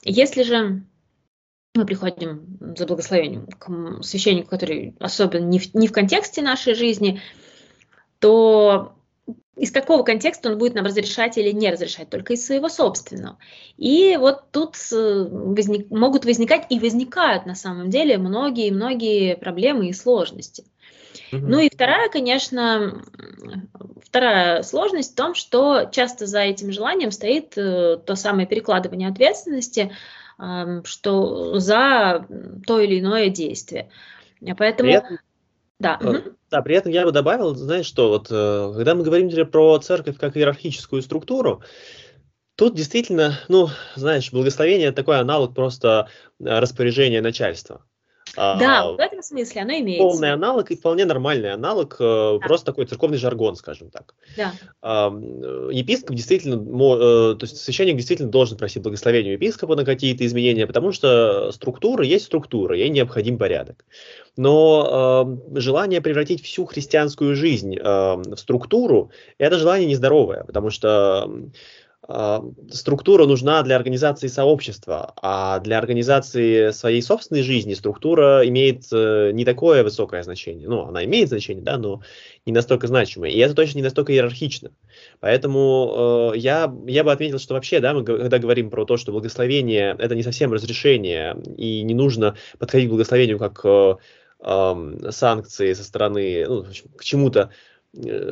если 0.02 0.42
же 0.42 0.84
мы 1.75 1.87
приходим 1.87 2.59
за 2.76 2.87
благословением 2.87 3.47
к 3.47 4.02
священнику, 4.02 4.49
который 4.49 4.95
особенно 5.00 5.45
не 5.45 5.59
в, 5.59 5.75
не 5.75 5.88
в 5.88 5.93
контексте 5.93 6.40
нашей 6.40 6.75
жизни, 6.75 7.21
то 8.21 8.95
из 9.57 9.73
какого 9.73 10.04
контекста 10.04 10.50
он 10.50 10.59
будет 10.59 10.75
нам 10.75 10.85
разрешать 10.85 11.37
или 11.37 11.50
не 11.50 11.71
разрешать, 11.71 12.11
только 12.11 12.35
из 12.35 12.47
своего 12.47 12.69
собственного. 12.69 13.38
И 13.76 14.16
вот 14.16 14.50
тут 14.52 14.76
э, 14.93 15.26
возник, 15.28 15.90
могут 15.90 16.25
возникать 16.25 16.66
и 16.71 16.78
возникают 16.78 17.45
на 17.45 17.57
самом 17.57 17.90
деле 17.90 18.19
многие-многие 18.19 19.37
проблемы 19.37 19.88
и 19.88 19.93
сложности. 19.93 20.64
Ну 21.33 21.59
и 21.59 21.69
вторая, 21.69 22.09
конечно, 22.09 23.02
вторая 24.02 24.62
сложность 24.62 25.12
в 25.12 25.16
том, 25.16 25.35
что 25.35 25.88
часто 25.90 26.26
за 26.26 26.40
этим 26.40 26.71
желанием 26.71 27.11
стоит 27.11 27.57
э, 27.57 27.99
то 28.04 28.14
самое 28.14 28.47
перекладывание 28.47 29.09
ответственности, 29.09 29.93
что 30.85 31.59
за 31.59 32.26
то 32.67 32.81
или 32.81 33.00
иное 33.00 33.29
действие. 33.29 33.91
Поэтому... 34.57 34.91
При 34.91 34.99
этом, 34.99 35.19
да. 35.79 35.99
Угу. 36.00 36.37
да, 36.50 36.62
при 36.62 36.76
этом 36.76 36.93
я 36.93 37.05
бы 37.05 37.12
добавил, 37.12 37.55
знаешь 37.55 37.87
что, 37.87 38.09
вот 38.09 38.29
э, 38.31 38.73
когда 38.76 38.95
мы 38.95 39.03
говорим 39.03 39.31
про 39.50 39.79
церковь 39.79 40.19
как 40.19 40.37
иерархическую 40.37 41.03
структуру, 41.03 41.62
Тут 42.57 42.76
действительно, 42.76 43.41
ну, 43.49 43.69
знаешь, 43.97 44.31
благословение 44.31 44.93
такой 44.93 45.19
аналог 45.19 45.55
просто 45.55 46.09
э, 46.38 46.45
распоряжения 46.45 47.21
начальства. 47.21 47.85
Да, 48.37 48.83
а, 48.83 48.93
в 48.93 48.99
этом 48.99 49.23
смысле 49.23 49.62
оно 49.62 49.73
имеет. 49.75 50.00
Полный 50.00 50.33
аналог 50.33 50.71
и 50.71 50.76
вполне 50.76 51.05
нормальный 51.05 51.53
аналог, 51.53 51.97
э, 52.00 52.38
да. 52.41 52.47
просто 52.47 52.67
такой 52.67 52.87
церковный 52.87 53.19
жаргон, 53.19 53.57
скажем 53.57 53.91
так. 53.91 54.14
Да. 54.37 54.53
Епископ 55.71 56.14
действительно, 56.14 56.57
э, 56.57 57.37
то 57.37 57.45
есть 57.45 57.59
священник 57.59 57.97
действительно 57.97 58.31
должен 58.31 58.59
просить 58.59 58.83
благословения 58.83 59.33
епископа 59.33 59.76
на 59.76 59.85
какие-то 59.85 60.26
изменения, 60.26 60.67
потому 60.67 60.93
что 60.93 61.53
структура 61.53 62.05
есть 62.05 62.26
структура, 62.26 62.76
ей 62.76 62.88
необходим 62.88 63.38
порядок. 63.38 63.85
Но 64.37 65.38
э, 65.55 65.61
желание 65.61 66.00
превратить 66.00 66.43
всю 66.43 66.64
христианскую 66.64 67.37
жизнь 67.37 67.76
э, 67.76 67.81
в 67.83 68.37
структуру, 68.37 69.11
это 69.38 69.59
желание 69.59 69.88
нездоровое, 69.88 70.45
потому 70.45 70.71
что 70.71 71.31
структура 72.70 73.26
нужна 73.26 73.62
для 73.62 73.76
организации 73.76 74.26
сообщества, 74.26 75.14
а 75.23 75.58
для 75.61 75.78
организации 75.78 76.70
своей 76.70 77.00
собственной 77.00 77.42
жизни 77.42 77.73
структура 77.75 78.46
имеет 78.46 78.84
э, 78.92 79.30
не 79.32 79.44
такое 79.44 79.82
высокое 79.82 80.23
значение. 80.23 80.68
Ну, 80.68 80.87
она 80.87 81.04
имеет 81.04 81.28
значение, 81.28 81.64
да, 81.64 81.78
но 81.78 82.02
не 82.44 82.52
настолько 82.52 82.88
значимое. 82.88 83.30
И 83.30 83.38
это 83.38 83.54
точно 83.54 83.78
не 83.78 83.84
настолько 83.84 84.12
иерархично. 84.12 84.70
Поэтому 85.20 86.32
э, 86.34 86.38
я, 86.38 86.73
я 86.87 87.04
бы 87.04 87.12
отметил, 87.12 87.38
что 87.38 87.54
вообще, 87.54 87.80
да, 87.80 87.94
мы 87.94 88.04
когда 88.04 88.38
говорим 88.38 88.68
про 88.68 88.84
то, 88.84 88.99
что 88.99 89.12
благословение 89.12 89.96
это 89.99 90.14
не 90.14 90.23
совсем 90.23 90.52
разрешение, 90.52 91.37
и 91.56 91.82
не 91.82 91.94
нужно 91.94 92.37
подходить 92.58 92.88
к 92.88 92.90
благословению 92.90 93.38
как 93.38 93.61
э, 93.64 93.94
э, 94.40 95.11
санкции 95.11 95.73
со 95.73 95.84
стороны, 95.84 96.44
ну, 96.46 96.66
к 96.96 97.02
чему-то, 97.02 97.50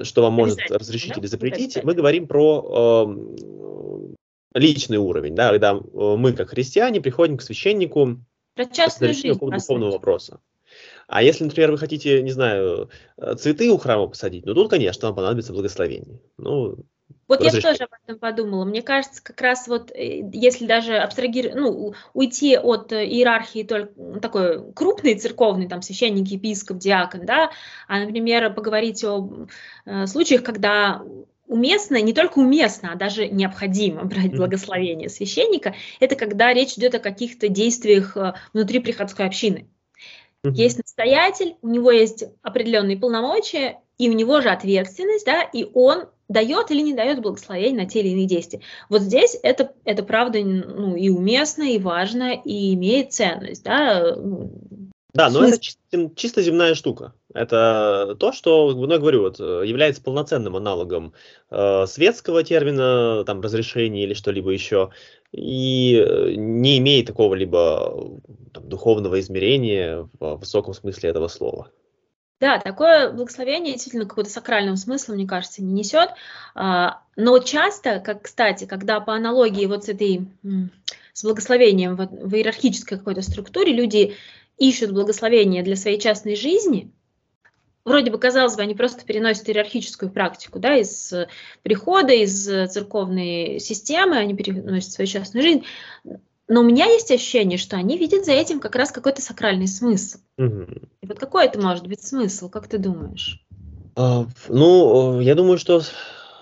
что 0.05 0.23
вам 0.23 0.33
может 0.35 0.59
разрешить 0.71 1.15
да? 1.15 1.21
или 1.21 1.27
запретить, 1.27 1.83
мы 1.85 1.95
говорим 1.95 2.27
про 2.27 3.07
э, 4.55 4.59
личный 4.59 4.99
уровень, 4.99 5.35
да, 5.35 5.51
когда 5.51 5.73
э, 5.73 5.81
мы, 6.17 6.33
как 6.33 6.51
христиане, 6.51 7.01
приходим 7.01 7.37
к 7.37 7.43
священнику 7.43 8.19
про 8.55 8.67
частную 8.67 9.15
жизнь, 9.15 9.39
духовного 9.39 9.93
вопроса. 9.93 10.41
А 11.07 11.23
если, 11.23 11.45
например, 11.45 11.73
вы 11.73 11.79
хотите, 11.79 12.23
не 12.23 12.31
знаю, 12.31 12.91
э, 13.17 13.35
цветы 13.35 13.71
у 13.71 13.79
храма 13.79 14.09
посадить, 14.09 14.47
ну 14.47 14.55
тут, 14.55 14.71
конечно, 14.71 15.09
вам 15.09 15.17
понадобится 15.17 15.53
благословение. 15.53 16.21
Ну, 16.39 16.79
вот 17.29 17.43
я 17.43 17.51
тоже 17.51 17.85
об 17.85 17.91
этом 18.05 18.19
подумала. 18.19 18.65
Мне 18.65 18.83
кажется, 18.83 19.23
как 19.23 19.41
раз 19.41 19.67
вот 19.67 19.91
э, 19.91 20.29
если 20.33 20.67
даже 20.67 20.97
абстрагировать, 20.97 21.57
ну, 21.57 21.95
уйти 22.13 22.59
от 22.59 22.93
э, 22.93 23.07
иерархии 23.07 23.63
только 23.63 24.21
такой 24.21 24.73
крупный 24.73 25.15
церковный, 25.15 25.69
там, 25.69 25.83
священник, 25.83 26.29
епископ, 26.29 26.79
диакон, 26.79 27.25
да, 27.25 27.51
а, 27.89 28.01
например, 28.01 28.53
поговорить 28.53 29.03
о 29.05 29.47
э, 29.87 30.07
случаях, 30.07 30.43
когда 30.43 31.03
уместно, 31.47 32.01
не 32.03 32.13
только 32.13 32.39
уместно, 32.39 32.93
а 32.93 32.97
даже 32.97 33.29
необходимо 33.29 34.05
брать 34.05 34.37
благословение 34.37 35.09
священника, 35.09 35.75
это 36.01 36.17
когда 36.17 36.53
речь 36.53 36.75
идет 36.75 36.95
о 36.95 36.99
каких-то 36.99 37.49
действиях 37.49 38.17
внутри 38.53 38.81
приходской 38.81 39.27
общины. 39.27 39.69
Есть 40.45 40.79
настоятель, 40.79 41.55
у 41.63 41.69
него 41.69 41.93
есть 41.93 42.25
определенные 42.43 42.99
полномочия, 42.99 43.79
и 43.97 44.11
у 44.11 44.13
него 44.13 44.41
же 44.41 44.51
ответственность, 44.51 45.25
да, 45.25 45.43
и 45.43 45.69
он 45.73 46.09
дает 46.33 46.71
или 46.71 46.81
не 46.81 46.95
дает 46.95 47.21
благословение 47.21 47.85
на 47.85 47.89
те 47.89 48.01
или 48.01 48.09
иные 48.09 48.27
действия. 48.27 48.61
Вот 48.89 49.03
здесь 49.03 49.39
это, 49.43 49.73
это 49.85 50.03
правда 50.03 50.41
ну, 50.41 50.97
и 50.97 51.09
уместно, 51.09 51.63
и 51.63 51.79
важно, 51.79 52.33
и 52.33 52.75
имеет 52.75 53.13
ценность. 53.13 53.63
Да, 53.65 54.15
ну, 54.17 54.51
да 55.15 55.29
но 55.29 55.45
это 55.45 55.59
чисто, 55.61 56.11
чисто 56.17 56.43
земная 56.43 56.75
штука. 56.75 57.13
Это 57.35 58.17
то, 58.19 58.33
что, 58.33 58.73
ну, 58.73 58.91
я 58.91 58.99
говорю, 58.99 59.23
вот, 59.23 59.39
является 59.39 60.03
полноценным 60.03 60.57
аналогом 60.57 61.13
э, 61.51 61.87
светского 61.87 62.43
термина, 62.43 63.25
там, 63.27 63.41
разрешения 63.41 64.05
или 64.05 64.15
что-либо 64.15 64.51
еще, 64.51 64.91
и 65.33 65.97
э, 65.97 66.35
не 66.35 66.79
имеет 66.79 67.07
такого 67.07 67.35
либо 67.35 68.21
там, 68.53 68.69
духовного 68.69 69.21
измерения 69.21 70.09
в 70.19 70.37
высоком 70.37 70.73
смысле 70.73 71.11
этого 71.11 71.29
слова. 71.29 71.69
Да, 72.43 72.59
такое 72.59 73.13
благословение 73.13 73.75
действительно 73.75 74.05
какого-то 74.05 74.29
сакрального 74.29 74.75
смысла, 74.75 75.13
мне 75.15 75.29
кажется, 75.29 75.63
не 75.63 75.73
несет. 75.73 76.09
А, 76.57 77.01
но 77.15 77.39
часто, 77.39 78.01
как, 78.01 78.23
кстати, 78.23 78.65
когда 78.65 78.99
по 78.99 79.15
аналогии 79.15 79.65
вот 79.67 79.85
с 79.85 79.89
этой 79.89 80.27
с 81.13 81.23
благословением 81.23 81.95
в, 81.95 82.05
в 82.05 82.35
иерархической 82.35 82.99
какой-то 82.99 83.23
структуре, 83.23 83.73
люди 83.73 84.17
ищут 84.59 84.91
благословение 84.91 85.63
для 85.63 85.77
своей 85.77 86.01
частной 86.01 86.35
жизни, 86.35 86.91
вроде 87.85 88.11
бы, 88.11 88.19
казалось 88.19 88.57
бы, 88.57 88.63
они 88.63 88.75
просто 88.75 89.05
переносят 89.05 89.49
иерархическую 89.49 90.11
практику, 90.11 90.59
да, 90.59 90.77
из 90.77 91.15
прихода, 91.63 92.13
из 92.13 92.45
церковной 92.73 93.61
системы, 93.61 94.17
они 94.17 94.35
переносят 94.35 94.91
свою 94.91 95.07
частную 95.07 95.45
жизнь, 95.45 95.65
но 96.49 96.61
у 96.61 96.65
меня 96.65 96.87
есть 96.87 97.11
ощущение, 97.11 97.59
что 97.59 97.77
они 97.77 97.97
видят 97.97 98.25
за 98.25 98.33
этим 98.33 98.61
как 98.61 98.77
раз 98.77 98.91
какой-то 98.91 99.23
сакральный 99.23 99.69
смысл. 99.69 100.19
Угу. 100.39 100.67
И 101.03 101.07
вот 101.07 101.19
какой 101.19 101.47
это 101.47 101.61
может 101.61 101.87
быть 101.87 102.03
смысл, 102.03 102.49
как 102.49 102.69
ты 102.69 102.79
думаешь? 102.79 103.45
А, 103.97 104.27
ну, 104.49 105.21
я 105.21 105.35
думаю, 105.35 105.59
что 105.59 105.83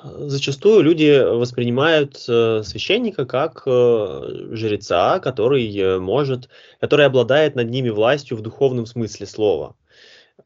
зачастую 0.03 0.83
люди 0.83 1.23
воспринимают 1.23 2.25
э, 2.29 2.63
священника 2.65 3.27
как 3.27 3.63
э, 3.67 4.49
жреца, 4.53 5.19
который 5.19 5.77
э, 5.77 5.99
может, 5.99 6.49
который 6.81 7.07
обладает 7.07 7.55
над 7.55 7.69
ними 7.71 7.91
властью 7.91 8.37
в 8.37 8.41
духовном 8.41 8.87
смысле 8.87 9.27
слова. 9.27 9.77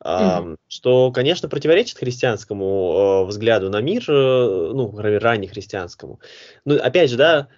Mm-hmm. 0.02 0.56
Что, 0.68 1.12
конечно, 1.12 1.48
противоречит 1.48 1.98
христианскому 1.98 3.24
взгляду 3.26 3.70
на 3.70 3.80
мир, 3.80 4.04
ну, 4.08 4.92
раннехристианскому. 4.98 6.20
Но 6.64 6.74
опять 6.74 7.10
же, 7.10 7.16
да, 7.16 7.48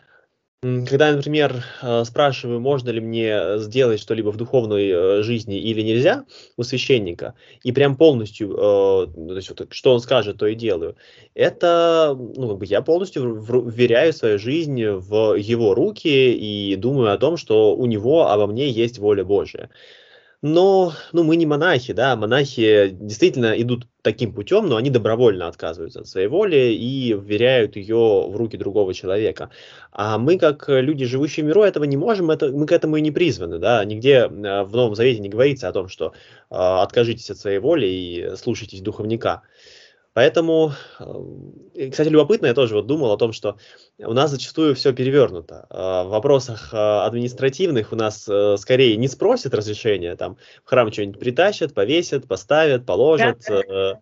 когда, 0.63 1.13
например, 1.13 1.65
э, 1.83 2.05
спрашиваю, 2.05 2.61
можно 2.61 2.89
ли 2.91 3.01
мне 3.01 3.59
сделать 3.59 4.01
что-либо 4.01 4.31
в 4.31 4.37
духовной 4.37 4.89
э, 4.89 5.23
жизни 5.23 5.59
или 5.59 5.83
нельзя 5.83 6.25
у 6.57 6.63
священника, 6.63 7.35
и 7.63 7.73
прям 7.73 7.97
полностью, 7.97 8.53
э, 8.53 9.07
то 9.07 9.37
есть, 9.37 9.53
что 9.71 9.93
он 9.93 10.01
скажет, 10.01 10.39
то 10.39 10.47
и 10.47 10.55
делаю, 10.55 10.97
это, 11.35 12.17
ну, 12.17 12.49
как 12.49 12.59
бы 12.59 12.67
я 12.67 12.81
полностью 12.81 13.35
вверяю 13.35 14.13
свою 14.13 14.39
жизнь 14.39 14.83
в 14.83 15.35
его 15.35 15.75
руки 15.75 16.33
и 16.33 16.75
думаю 16.77 17.13
о 17.13 17.19
том, 17.19 17.37
что 17.37 17.77
у 17.77 17.85
него 17.87 18.29
обо 18.29 18.47
мне 18.47 18.71
есть 18.71 18.99
воля 18.99 19.25
Божия. 19.25 19.69
Но 20.49 20.93
ну, 21.11 21.25
мы 21.25 21.35
не 21.35 21.45
монахи, 21.45 21.93
да, 21.93 22.15
монахи 22.15 22.91
действительно 22.93 23.61
идут 23.61 23.89
таким 24.03 24.33
путем, 24.33 24.69
но 24.69 24.77
они 24.77 24.91
добровольно 24.91 25.49
отказываются 25.49 26.03
от 26.03 26.07
своей 26.07 26.29
воли 26.29 26.73
и 26.73 27.15
вверяют 27.15 27.75
ее 27.75 28.29
в 28.29 28.37
руки 28.37 28.57
другого 28.57 28.95
человека. 28.95 29.51
А 29.91 30.19
мы, 30.19 30.39
как 30.39 30.67
люди, 30.69 31.05
живущие 31.05 31.43
в 31.43 31.49
миру, 31.49 31.65
этого 31.65 31.83
не 31.83 31.97
можем, 31.97 32.31
это, 32.31 32.53
мы 32.53 32.67
к 32.67 32.71
этому 32.71 32.97
и 32.97 33.01
не 33.01 33.11
призваны. 33.11 33.59
Да? 33.59 33.85
Нигде 33.85 34.31
э, 34.31 34.63
в 34.63 34.71
Новом 34.71 34.95
Завете 34.95 35.19
не 35.19 35.29
говорится 35.29 35.67
о 35.67 35.73
том, 35.73 35.89
что 35.89 36.13
э, 36.49 36.55
откажитесь 36.55 37.29
от 37.29 37.39
своей 37.39 37.59
воли 37.59 37.87
и 37.89 38.37
слушайтесь 38.37 38.83
духовника. 38.83 39.43
Поэтому, 40.17 40.73
э, 40.99 41.91
кстати, 41.91 42.09
любопытно, 42.09 42.47
я 42.47 42.55
тоже 42.55 42.75
вот 42.75 42.87
думал 42.87 43.13
о 43.13 43.19
том, 43.19 43.35
что 43.35 43.59
у 43.99 44.15
нас 44.15 44.31
зачастую 44.31 44.75
все 44.75 44.95
перевернуто. 44.95 45.67
А, 45.69 46.05
в 46.05 46.09
вопросах 46.09 46.71
а, 46.73 47.05
административных 47.05 47.93
у 47.93 47.97
нас 47.97 48.27
э, 48.27 48.57
скорее 48.57 48.97
не 48.97 49.09
спросят 49.09 49.53
разрешения, 49.53 50.17
там 50.17 50.39
в 50.65 50.71
храм 50.71 50.91
что-нибудь 50.91 51.21
притащат, 51.21 51.75
повесят, 51.75 52.27
поставят, 52.27 52.87
положат. 52.87 53.45
Да. 53.47 53.61
Э, 53.61 53.95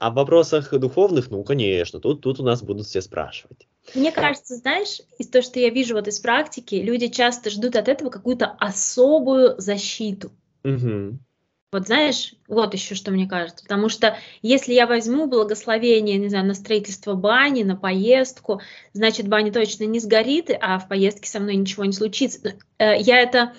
а 0.00 0.10
в 0.10 0.14
вопросах 0.14 0.76
духовных, 0.76 1.30
ну, 1.30 1.44
конечно, 1.44 2.00
тут, 2.00 2.20
тут 2.20 2.40
у 2.40 2.42
нас 2.42 2.60
будут 2.60 2.88
все 2.88 3.00
спрашивать. 3.00 3.68
Мне 3.94 4.10
кажется, 4.10 4.56
знаешь, 4.56 5.02
из 5.18 5.28
того, 5.28 5.44
что 5.44 5.60
я 5.60 5.70
вижу 5.70 5.94
вот 5.94 6.08
из 6.08 6.18
практики, 6.18 6.74
люди 6.74 7.06
часто 7.06 7.50
ждут 7.50 7.76
от 7.76 7.86
этого 7.86 8.10
какую-то 8.10 8.56
особую 8.58 9.54
защиту. 9.60 10.32
Угу. 10.64 11.16
Вот 11.74 11.86
знаешь, 11.86 12.34
вот 12.46 12.72
еще 12.72 12.94
что 12.94 13.10
мне 13.10 13.26
кажется, 13.26 13.64
потому 13.64 13.88
что 13.88 14.16
если 14.42 14.72
я 14.72 14.86
возьму 14.86 15.26
благословение, 15.26 16.18
не 16.18 16.28
знаю, 16.28 16.46
на 16.46 16.54
строительство 16.54 17.14
бани, 17.14 17.64
на 17.64 17.74
поездку, 17.74 18.60
значит, 18.92 19.26
баня 19.26 19.52
точно 19.52 19.82
не 19.82 19.98
сгорит, 19.98 20.52
а 20.60 20.78
в 20.78 20.86
поездке 20.86 21.28
со 21.28 21.40
мной 21.40 21.56
ничего 21.56 21.84
не 21.84 21.90
случится. 21.90 22.54
Э, 22.78 22.96
я 22.96 23.18
это 23.18 23.54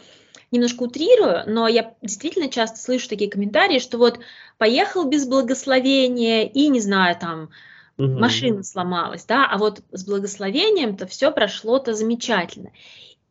немножко 0.50 0.84
утрирую, 0.84 1.44
но 1.46 1.68
я 1.68 1.94
действительно 2.02 2.48
часто 2.48 2.80
слышу 2.80 3.10
такие 3.10 3.30
комментарии, 3.30 3.80
что 3.80 3.98
вот 3.98 4.22
поехал 4.58 5.04
без 5.04 5.28
благословения 5.28 6.44
и, 6.46 6.70
не 6.70 6.80
знаю, 6.80 7.18
там, 7.20 7.50
угу. 7.98 8.08
машина 8.08 8.64
сломалась, 8.64 9.26
да, 9.26 9.46
а 9.46 9.58
вот 9.58 9.82
с 9.92 10.06
благословением-то 10.06 11.06
все 11.06 11.32
прошло-то 11.32 11.94
замечательно. 11.94 12.72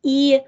И 0.03 0.43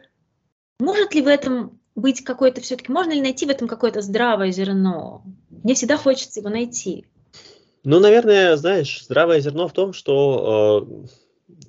может 0.79 1.15
ли 1.15 1.23
в 1.23 1.27
этом 1.27 1.79
быть 1.97 2.23
какой-то 2.23 2.61
все-таки, 2.61 2.91
можно 2.91 3.11
ли 3.11 3.21
найти 3.21 3.45
в 3.45 3.49
этом 3.49 3.67
какое-то 3.67 4.01
здравое 4.01 4.51
зерно? 4.51 5.23
Мне 5.49 5.73
всегда 5.73 5.97
хочется 5.97 6.39
его 6.39 6.49
найти. 6.49 7.05
Ну, 7.83 7.99
наверное, 7.99 8.55
знаешь, 8.55 9.03
здравое 9.03 9.39
зерно 9.39 9.67
в 9.67 9.73
том, 9.73 9.93
что, 9.93 10.87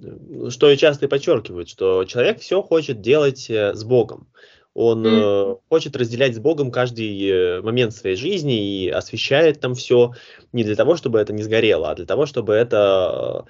э, 0.03 0.51
что 0.51 0.71
и 0.71 0.77
часто 0.77 1.09
подчеркивают, 1.09 1.69
что 1.69 2.05
человек 2.05 2.41
все 2.41 2.63
хочет 2.63 3.01
делать 3.01 3.49
э, 3.49 3.75
с 3.75 3.85
Богом. 3.85 4.29
Он 4.75 5.05
mm. 5.05 5.55
э, 5.55 5.57
хочет 5.71 5.97
разделять 5.97 6.37
с 6.37 6.39
Богом 6.39 6.71
каждый 6.71 7.29
э, 7.29 7.63
момент 7.63 7.95
своей 7.95 8.17
жизни 8.17 8.85
и 8.85 8.89
освещает 8.91 9.61
там 9.61 9.75
все 9.75 10.13
не 10.53 10.63
для 10.63 10.77
того, 10.77 10.97
чтобы 10.97 11.19
это 11.19 11.33
не 11.33 11.43
сгорело, 11.43 11.91
а 11.91 11.95
для 11.95 12.07
того, 12.07 12.27
чтобы 12.27 12.53
это 12.53 13.47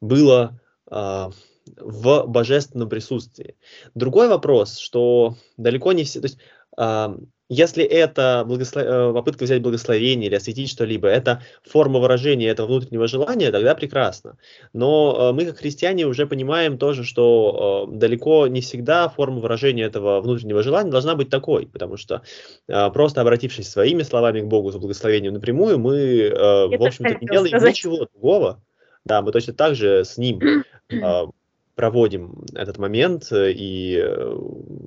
было 0.00 0.60
э, 0.90 1.30
в 1.76 2.24
божественном 2.26 2.88
присутствии. 2.88 3.56
Другой 3.94 4.28
вопрос, 4.28 4.78
что 4.78 5.36
далеко 5.56 5.92
не 5.92 6.04
все, 6.04 6.20
то 6.20 6.26
есть 6.26 6.38
э, 6.76 7.16
если 7.48 7.82
это 7.82 8.44
благослов... 8.46 8.84
Э, 8.84 9.12
попытка 9.12 9.44
взять 9.44 9.62
благословение 9.62 10.28
или 10.28 10.36
осветить 10.36 10.68
что-либо, 10.68 11.08
это 11.08 11.42
форма 11.62 11.98
выражения 11.98 12.48
этого 12.48 12.66
внутреннего 12.66 13.08
желания, 13.08 13.50
тогда 13.50 13.74
прекрасно. 13.74 14.36
Но 14.74 15.30
э, 15.30 15.32
мы, 15.32 15.46
как 15.46 15.58
христиане, 15.58 16.06
уже 16.06 16.26
понимаем 16.26 16.76
тоже, 16.76 17.04
что 17.04 17.88
э, 17.88 17.96
далеко 17.96 18.46
не 18.48 18.60
всегда 18.60 19.08
форма 19.08 19.40
выражения 19.40 19.84
этого 19.84 20.20
внутреннего 20.20 20.62
желания 20.62 20.90
должна 20.90 21.14
быть 21.14 21.30
такой, 21.30 21.66
потому 21.66 21.96
что 21.96 22.22
просто 22.66 23.22
обратившись 23.22 23.70
своими 23.70 24.02
словами 24.02 24.40
к 24.40 24.46
Богу 24.46 24.70
за 24.70 24.78
благословением 24.78 25.32
напрямую, 25.32 25.78
мы, 25.78 25.96
э, 25.96 26.32
в 26.34 26.82
общем-то, 26.82 27.16
не 27.20 27.26
делаем 27.26 27.48
сказать. 27.48 27.70
ничего 27.70 28.06
другого. 28.12 28.62
Да, 29.04 29.22
мы 29.22 29.32
точно 29.32 29.54
так 29.54 29.74
же 29.74 30.04
с 30.04 30.18
ним 30.18 30.64
проводим 31.78 32.44
этот 32.54 32.76
момент 32.76 33.30
э, 33.30 33.52
и 33.52 33.96
э, 33.96 34.36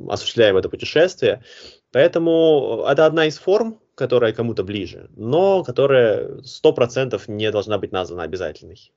осуществляем 0.10 0.58
это 0.58 0.67
путешествие. 0.67 1.41
Поэтому 1.93 2.84
это 2.86 3.06
одна 3.06 3.27
из 3.27 3.38
форм, 3.38 3.80
которая 3.95 4.34
кому-то 4.34 4.63
ближе, 4.65 5.10
но 5.15 5.63
которая 5.63 6.41
сто 6.43 6.73
процентов 6.73 7.30
не 7.30 7.49
должна 7.49 7.77
быть 7.77 7.93
названа 7.93 8.23
обязательной. 8.23 8.91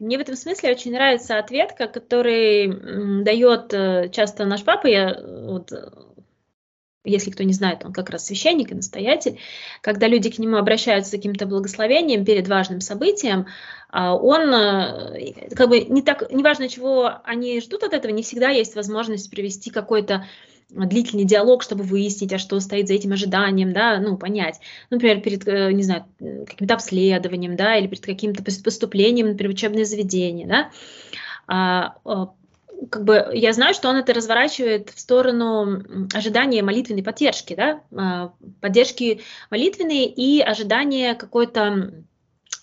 Мне 0.00 0.18
в 0.18 0.20
этом 0.20 0.34
смысле 0.34 0.72
очень 0.72 0.92
нравится 0.92 1.38
ответ, 1.38 1.74
который 1.76 3.22
дает 3.22 3.72
э, 3.72 4.08
часто 4.10 4.44
наш 4.44 4.64
папа. 4.64 4.88
Я 4.88 5.20
вот 5.22 5.70
если 7.04 7.30
кто 7.30 7.42
не 7.42 7.52
знает, 7.52 7.84
он 7.84 7.92
как 7.92 8.10
раз 8.10 8.26
священник 8.26 8.70
и 8.70 8.74
настоятель, 8.74 9.38
когда 9.80 10.06
люди 10.08 10.30
к 10.30 10.38
нему 10.38 10.56
обращаются 10.56 11.10
с 11.10 11.14
каким-то 11.14 11.46
благословением 11.46 12.24
перед 12.24 12.48
важным 12.48 12.80
событием, 12.80 13.46
а, 13.90 14.14
он 14.14 14.52
э, 14.52 15.48
как 15.54 15.68
бы 15.68 15.80
не 15.80 16.02
так, 16.02 16.30
неважно, 16.30 16.68
чего 16.68 17.10
они 17.24 17.60
ждут 17.60 17.84
от 17.84 17.94
этого, 17.94 18.12
не 18.12 18.22
всегда 18.22 18.50
есть 18.50 18.74
возможность 18.74 19.30
привести 19.30 19.70
какой-то 19.70 20.26
длительный 20.70 21.24
диалог, 21.24 21.62
чтобы 21.62 21.82
выяснить, 21.82 22.32
а 22.34 22.38
что 22.38 22.60
стоит 22.60 22.88
за 22.88 22.94
этим 22.94 23.12
ожиданием, 23.12 23.72
да, 23.72 23.98
ну, 23.98 24.18
понять. 24.18 24.60
Например, 24.90 25.20
перед, 25.20 25.48
э, 25.48 25.72
не 25.72 25.82
знаю, 25.82 26.04
каким-то 26.18 26.74
обследованием, 26.74 27.56
да, 27.56 27.76
или 27.76 27.86
перед 27.86 28.04
каким-то 28.04 28.42
поступлением, 28.42 29.28
например, 29.28 29.52
учебное 29.52 29.84
заведение, 29.84 30.46
да. 30.46 30.70
Как 32.90 33.04
бы 33.04 33.30
я 33.32 33.52
знаю, 33.52 33.74
что 33.74 33.88
он 33.88 33.96
это 33.96 34.14
разворачивает 34.14 34.90
в 34.90 35.00
сторону 35.00 35.82
ожидания 36.14 36.62
молитвенной 36.62 37.02
поддержки, 37.02 37.54
да, 37.54 37.82
а, 37.96 38.32
поддержки 38.60 39.20
молитвенной 39.50 40.04
и 40.04 40.40
ожидания 40.40 41.14
какой-то 41.14 42.04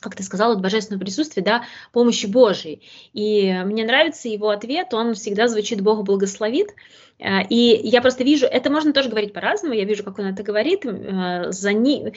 как 0.05 0.15
ты 0.15 0.23
сказала, 0.23 0.55
божественного 0.55 1.03
присутствия, 1.03 1.43
да, 1.43 1.63
помощи 1.91 2.27
Божией. 2.27 2.81
И 3.13 3.51
мне 3.65 3.83
нравится 3.83 4.29
его 4.29 4.49
ответ, 4.49 4.93
он 4.93 5.15
всегда 5.15 5.47
звучит 5.47 5.81
«Богу 5.81 6.03
благословит», 6.03 6.69
а, 7.17 7.41
и 7.41 7.87
я 7.87 8.01
просто 8.01 8.23
вижу, 8.23 8.45
это 8.45 8.69
можно 8.69 8.91
тоже 8.91 9.09
говорить 9.09 9.31
по-разному, 9.31 9.73
я 9.73 9.85
вижу, 9.85 10.03
как 10.03 10.19
он 10.19 10.25
это 10.25 10.43
говорит, 10.43 10.85
а, 10.85 11.51
за 11.51 11.71
ни, 11.71 12.13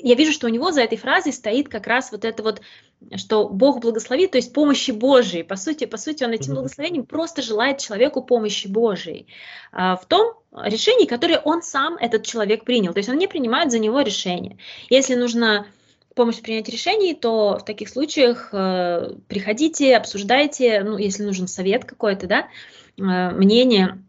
я 0.00 0.14
вижу, 0.14 0.32
что 0.32 0.46
у 0.46 0.50
него 0.50 0.70
за 0.70 0.82
этой 0.82 0.96
фразой 0.96 1.32
стоит 1.32 1.68
как 1.68 1.86
раз 1.88 2.12
вот 2.12 2.24
это 2.24 2.42
вот, 2.44 2.60
что 3.16 3.48
Бог 3.48 3.80
благословит, 3.80 4.30
то 4.30 4.38
есть 4.38 4.52
помощи 4.52 4.92
Божией. 4.92 5.42
По 5.42 5.56
сути, 5.56 5.86
по 5.86 5.96
сути, 5.96 6.22
он 6.22 6.30
этим 6.30 6.54
благословением 6.54 7.04
просто 7.04 7.42
желает 7.42 7.78
человеку 7.78 8.22
помощи 8.22 8.68
Божией 8.68 9.26
а, 9.72 9.96
в 9.96 10.06
том 10.06 10.34
решении, 10.52 11.06
которое 11.06 11.40
он 11.40 11.62
сам, 11.62 11.96
этот 11.96 12.24
человек, 12.24 12.64
принял. 12.64 12.92
То 12.92 12.98
есть 12.98 13.08
он 13.08 13.18
не 13.18 13.26
принимает 13.26 13.72
за 13.72 13.80
него 13.80 14.00
решение. 14.00 14.56
Если 14.88 15.14
нужно 15.16 15.66
помощь 16.18 16.38
в 16.38 16.42
принятии 16.42 16.72
решений, 16.72 17.14
то 17.14 17.58
в 17.58 17.64
таких 17.64 17.88
случаях 17.88 18.48
э, 18.52 19.14
приходите, 19.28 19.96
обсуждайте, 19.96 20.82
ну, 20.82 20.98
если 20.98 21.22
нужен 21.22 21.46
совет 21.46 21.84
какой-то, 21.84 22.26
да, 22.26 22.48
э, 22.98 23.30
мнение, 23.30 24.02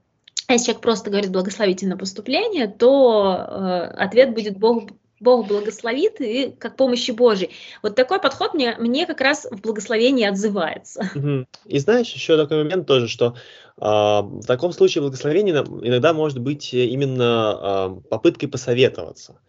а 0.48 0.54
если 0.54 0.66
человек 0.66 0.82
просто 0.82 1.12
говорит 1.12 1.32
благословите 1.32 1.86
на 1.86 1.98
поступление, 1.98 2.68
то 2.68 3.36
э, 3.38 3.82
ответ 3.96 4.34
будет 4.34 4.58
Богу 4.58 4.90
Бог 5.20 5.48
благословит 5.48 6.22
и 6.22 6.54
как 6.58 6.76
помощи 6.76 7.12
Божьей. 7.12 7.52
Вот 7.84 7.96
такой 7.96 8.20
подход 8.20 8.54
мне, 8.54 8.76
мне 8.78 9.06
как 9.06 9.22
раз 9.22 9.48
в 9.50 9.62
благословении 9.62 10.26
отзывается. 10.26 11.10
И 11.66 11.80
знаешь, 11.80 12.12
еще 12.14 12.38
такой 12.38 12.64
момент 12.64 12.88
тоже, 12.88 13.08
что 13.08 13.36
э, 13.78 13.82
в 13.82 14.46
таком 14.46 14.72
случае 14.72 15.02
благословение 15.02 15.56
иногда 15.56 16.14
может 16.14 16.40
быть 16.40 16.74
именно 16.74 18.00
э, 18.02 18.10
попыткой 18.10 18.50
посоветоваться 18.50 19.40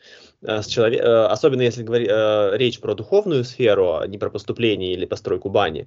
с 0.42 0.66
человек, 0.68 1.04
особенно 1.04 1.60
если 1.60 1.82
говорить 1.82 2.08
речь 2.58 2.80
про 2.80 2.94
духовную 2.94 3.44
сферу, 3.44 3.96
а 3.96 4.06
не 4.06 4.16
про 4.16 4.30
поступление 4.30 4.94
или 4.94 5.04
постройку 5.04 5.50
бани. 5.50 5.86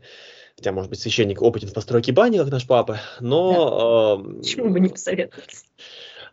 Хотя, 0.55 0.71
может 0.71 0.89
быть, 0.89 0.99
священник 0.99 1.41
опытен 1.41 1.69
в 1.69 1.73
постройке 1.73 2.11
бани, 2.11 2.37
как 2.37 2.49
наш 2.49 2.67
папа, 2.67 2.99
но... 3.19 4.21
Да. 4.23 4.29
Э, 4.29 4.37
Почему 4.37 4.69
бы 4.69 4.79
не 4.79 4.89
посоветоваться? 4.89 5.65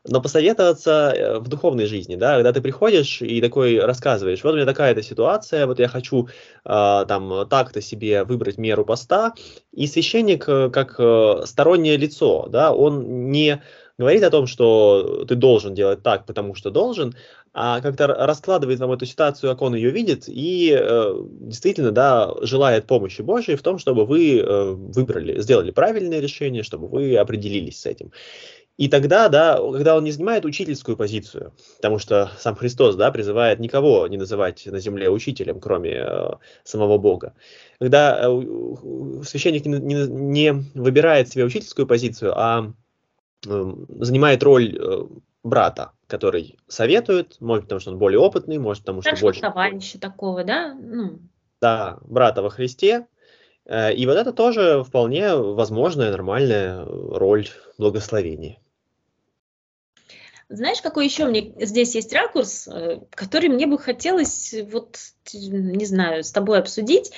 Но 0.09 0.21
посоветоваться 0.21 1.13
э, 1.15 1.39
в 1.39 1.49
духовной 1.49 1.87
жизни, 1.87 2.17
да, 2.17 2.35
когда 2.35 2.53
ты 2.53 2.61
приходишь 2.61 3.23
и 3.23 3.41
такой 3.41 3.79
рассказываешь, 3.79 4.43
вот 4.43 4.53
у 4.53 4.57
меня 4.57 4.67
такая-то 4.67 5.03
ситуация, 5.03 5.67
вот 5.67 5.79
я 5.79 5.89
хочу 5.89 6.29
э, 6.65 7.05
там 7.09 7.49
так-то 7.49 7.81
себе 7.81 8.25
выбрать 8.25 8.59
меру 8.59 8.85
поста, 8.85 9.35
и 9.73 9.87
священник 9.87 10.49
э, 10.49 10.71
как 10.71 10.97
э, 10.99 11.43
стороннее 11.45 11.97
лицо, 11.97 12.47
да, 12.49 12.73
он 12.73 13.31
не 13.31 13.63
говорит 13.99 14.23
о 14.23 14.31
том, 14.31 14.47
что 14.47 15.27
ты 15.29 15.35
должен 15.35 15.75
делать 15.75 16.03
так, 16.03 16.25
потому 16.25 16.55
что 16.55 16.71
должен, 16.71 17.15
а 17.53 17.81
как-то 17.81 18.07
раскладывает 18.07 18.79
вам 18.79 18.93
эту 18.93 19.05
ситуацию, 19.05 19.51
как 19.51 19.61
он 19.61 19.75
ее 19.75 19.91
видит, 19.91 20.25
и 20.27 20.75
э, 20.75 21.15
действительно, 21.41 21.91
да, 21.91 22.33
желает 22.41 22.87
помощи 22.87 23.21
Божьей 23.21 23.57
в 23.57 23.63
том, 23.63 23.79
чтобы 23.79 24.07
вы 24.07 24.39
э, 24.39 24.71
выбрали, 24.71 25.41
сделали 25.41 25.71
правильное 25.71 26.21
решение, 26.21 26.63
чтобы 26.63 26.89
вы 26.89 27.17
определились 27.17 27.81
с 27.81 27.87
этим. 27.87 28.13
И 28.81 28.89
тогда, 28.89 29.29
да, 29.29 29.57
когда 29.57 29.95
он 29.95 30.05
не 30.05 30.11
занимает 30.11 30.47
учительскую 30.47 30.97
позицию, 30.97 31.53
потому 31.77 31.99
что 31.99 32.31
сам 32.39 32.57
Христос, 32.57 32.97
да, 32.97 33.11
призывает 33.11 33.61
никого 33.61 34.07
не 34.07 34.17
называть 34.17 34.65
на 34.65 34.81
земле 34.81 35.11
учителем, 35.11 35.61
кроме 35.61 35.97
э, 35.97 36.31
самого 36.65 36.97
Бога. 36.97 37.35
Когда 37.79 38.19
э, 38.23 38.43
священник 39.23 39.67
не, 39.67 39.77
не, 39.77 40.07
не 40.09 40.53
выбирает 40.73 41.29
себе 41.29 41.45
учительскую 41.45 41.87
позицию, 41.87 42.33
а 42.35 42.73
э, 43.47 43.73
занимает 43.99 44.43
роль 44.43 44.75
э, 44.75 45.03
брата, 45.45 45.91
который 46.07 46.57
советует, 46.67 47.37
может, 47.39 47.65
потому 47.65 47.81
что 47.81 47.91
он 47.91 47.99
более 47.99 48.19
опытный, 48.19 48.57
может, 48.57 48.85
потому 48.85 49.03
что 49.03 49.11
так 49.11 49.21
больше... 49.21 49.43
товарища 49.43 50.01
такого, 50.01 50.43
да? 50.43 50.73
Ну. 50.73 51.19
Да, 51.61 51.99
брата 52.01 52.41
во 52.41 52.49
Христе, 52.49 53.09
э, 53.67 53.93
и 53.93 54.07
вот 54.07 54.17
это 54.17 54.33
тоже 54.33 54.83
вполне 54.85 55.37
возможная, 55.37 56.13
нормальная 56.13 56.83
роль 56.87 57.47
благословения. 57.77 58.57
Знаешь, 60.51 60.83
какой 60.83 61.05
еще 61.05 61.27
мне 61.27 61.53
здесь 61.61 61.95
есть 61.95 62.13
ракурс, 62.13 62.67
э, 62.67 62.99
который 63.13 63.49
мне 63.49 63.69
бы 63.69 63.79
хотелось, 63.79 64.53
вот, 64.73 64.99
не 65.33 65.87
знаю, 65.87 66.25
с 66.25 66.33
тобой 66.33 66.59
обсудить. 66.59 67.13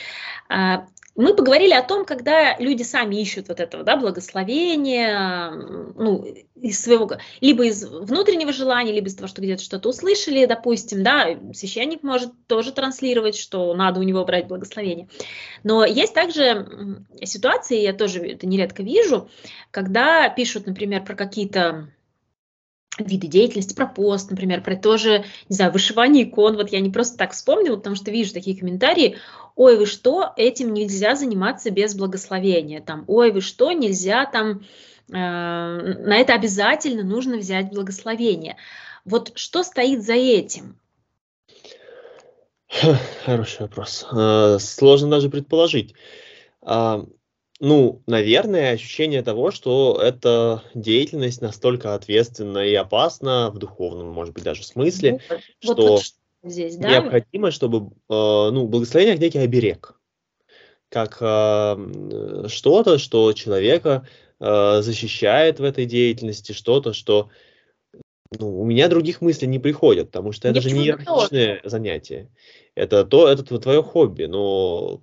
А, 0.51 0.87
мы 1.17 1.35
поговорили 1.35 1.73
о 1.73 1.83
том, 1.83 2.05
когда 2.05 2.59
люди 2.59 2.83
сами 2.83 3.17
ищут 3.17 3.49
вот 3.49 3.59
этого, 3.59 3.85
да, 3.85 3.97
благословения, 3.97 5.51
ну, 5.51 6.27
из 6.57 6.83
своего, 6.83 7.11
либо 7.41 7.65
из 7.65 7.83
внутреннего 7.85 8.53
желания, 8.53 8.93
либо 8.93 9.09
из 9.09 9.15
того, 9.15 9.29
что 9.29 9.41
где-то 9.41 9.63
что-то 9.63 9.89
услышали, 9.89 10.45
допустим, 10.45 11.03
да, 11.03 11.29
священник 11.55 12.03
может 12.03 12.33
тоже 12.47 12.73
транслировать, 12.73 13.37
что 13.37 13.73
надо 13.75 13.99
у 14.01 14.03
него 14.03 14.27
брать 14.27 14.47
благословение. 14.47 15.09
Но 15.65 15.87
есть 15.87 16.13
также 16.13 17.03
ситуации, 17.25 17.81
я 17.81 17.95
тоже 17.95 18.21
это 18.27 18.47
нередко 18.47 18.83
вижу, 18.83 19.31
когда 19.71 20.29
пишут, 20.29 20.67
например, 20.67 21.03
про 21.03 21.15
какие-то 21.15 21.89
виды 23.05 23.27
деятельности, 23.27 23.75
про 23.75 23.87
пост, 23.87 24.31
например, 24.31 24.63
про 24.63 24.77
то 24.77 24.97
же, 24.97 25.25
не 25.49 25.57
знаю, 25.57 25.73
вышивание 25.73 26.25
икон. 26.25 26.57
Вот 26.57 26.71
я 26.71 26.81
не 26.81 26.91
просто 26.91 27.19
так 27.19 27.33
вспомнила, 27.33 27.77
потому 27.77 27.97
что 27.97 28.11
вижу 28.11 28.33
такие 28.33 28.57
комментарии. 28.57 29.17
Ой, 29.55 29.77
вы 29.77 29.87
что, 29.87 30.33
этим 30.37 30.73
нельзя 30.73 31.15
заниматься 31.15 31.71
без 31.71 31.95
благословения. 31.95 32.81
Там, 32.81 33.05
ой, 33.07 33.33
вы 33.33 33.41
что, 33.41 33.73
нельзя 33.73 34.27
там, 34.27 34.63
э, 35.11 35.13
на 35.13 36.17
это 36.17 36.35
обязательно 36.35 37.03
нужно 37.03 37.37
взять 37.37 37.71
благословение. 37.71 38.57
Вот 39.05 39.33
что 39.35 39.63
стоит 39.63 40.03
за 40.03 40.15
этим? 40.15 40.77
Хороший 43.25 43.63
вопрос. 43.63 44.07
Э, 44.11 44.59
сложно 44.59 45.11
даже 45.11 45.29
предположить. 45.29 45.95
Ну, 47.65 48.03
наверное, 48.09 48.73
ощущение 48.73 49.23
того, 49.23 49.53
что 49.53 49.97
эта 50.03 50.65
деятельность 50.75 51.41
настолько 51.41 51.95
ответственна 51.95 52.67
и 52.67 52.75
опасна 52.75 53.53
в 53.55 53.59
духовном, 53.59 54.09
может 54.09 54.35
быть, 54.35 54.43
даже 54.43 54.65
смысле, 54.65 55.21
ну, 55.31 55.37
что 55.61 55.75
вот, 55.75 55.79
вот 55.79 56.03
здесь, 56.43 56.77
да? 56.77 56.89
необходимо, 56.89 57.53
чтобы, 57.53 57.93
э, 58.09 58.51
ну, 58.51 58.67
благословение 58.67 59.15
как 59.15 59.23
некий 59.23 59.39
оберег, 59.39 59.95
как 60.89 61.19
э, 61.21 62.47
что-то, 62.49 62.99
что 62.99 63.33
человека 63.33 64.09
э, 64.41 64.83
защищает 64.83 65.61
в 65.61 65.63
этой 65.63 65.87
деятельности, 65.87 66.51
что-то, 66.51 66.93
что 66.93 67.31
ну, 68.41 68.61
у 68.61 68.65
меня 68.65 68.89
других 68.89 69.21
мыслей 69.21 69.47
не 69.47 69.61
приходят, 69.61 70.09
потому 70.09 70.33
что 70.33 70.49
это 70.49 70.57
Нет, 70.57 70.65
же 70.65 70.71
не 70.73 70.87
иерархичное 70.87 71.61
занятие. 71.63 72.29
Это 72.75 73.05
то, 73.05 73.29
это 73.29 73.45
твое 73.61 73.85
хобби, 73.85 74.25
но 74.25 75.01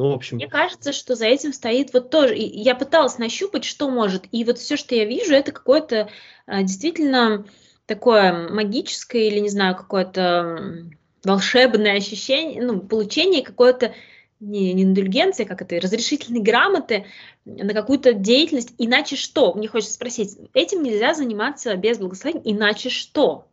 ну, 0.00 0.12
в 0.12 0.14
общем... 0.14 0.36
Мне 0.36 0.48
кажется, 0.48 0.92
что 0.92 1.14
за 1.14 1.26
этим 1.26 1.52
стоит 1.52 1.92
вот 1.92 2.08
тоже. 2.08 2.34
И 2.34 2.60
я 2.60 2.74
пыталась 2.74 3.18
нащупать, 3.18 3.64
что 3.64 3.90
может. 3.90 4.24
И 4.32 4.44
вот 4.44 4.58
все, 4.58 4.76
что 4.76 4.94
я 4.94 5.04
вижу, 5.04 5.34
это 5.34 5.52
какое-то 5.52 6.08
а, 6.46 6.62
действительно 6.62 7.44
такое 7.84 8.48
магическое 8.48 9.28
или, 9.28 9.40
не 9.40 9.50
знаю, 9.50 9.76
какое-то 9.76 10.86
волшебное 11.22 11.98
ощущение, 11.98 12.62
ну, 12.62 12.80
получение 12.80 13.42
какой-то 13.42 13.94
не, 14.40 14.72
не 14.72 14.84
индульгенции, 14.84 15.44
как 15.44 15.60
это, 15.60 15.78
разрешительной 15.78 16.40
грамоты 16.40 17.04
на 17.44 17.74
какую-то 17.74 18.14
деятельность. 18.14 18.72
Иначе 18.78 19.16
что? 19.16 19.52
Мне 19.52 19.68
хочется 19.68 19.92
спросить, 19.92 20.38
этим 20.54 20.82
нельзя 20.82 21.12
заниматься 21.12 21.76
без 21.76 21.98
благословения, 21.98 22.54
иначе 22.54 22.88
что? 22.88 23.48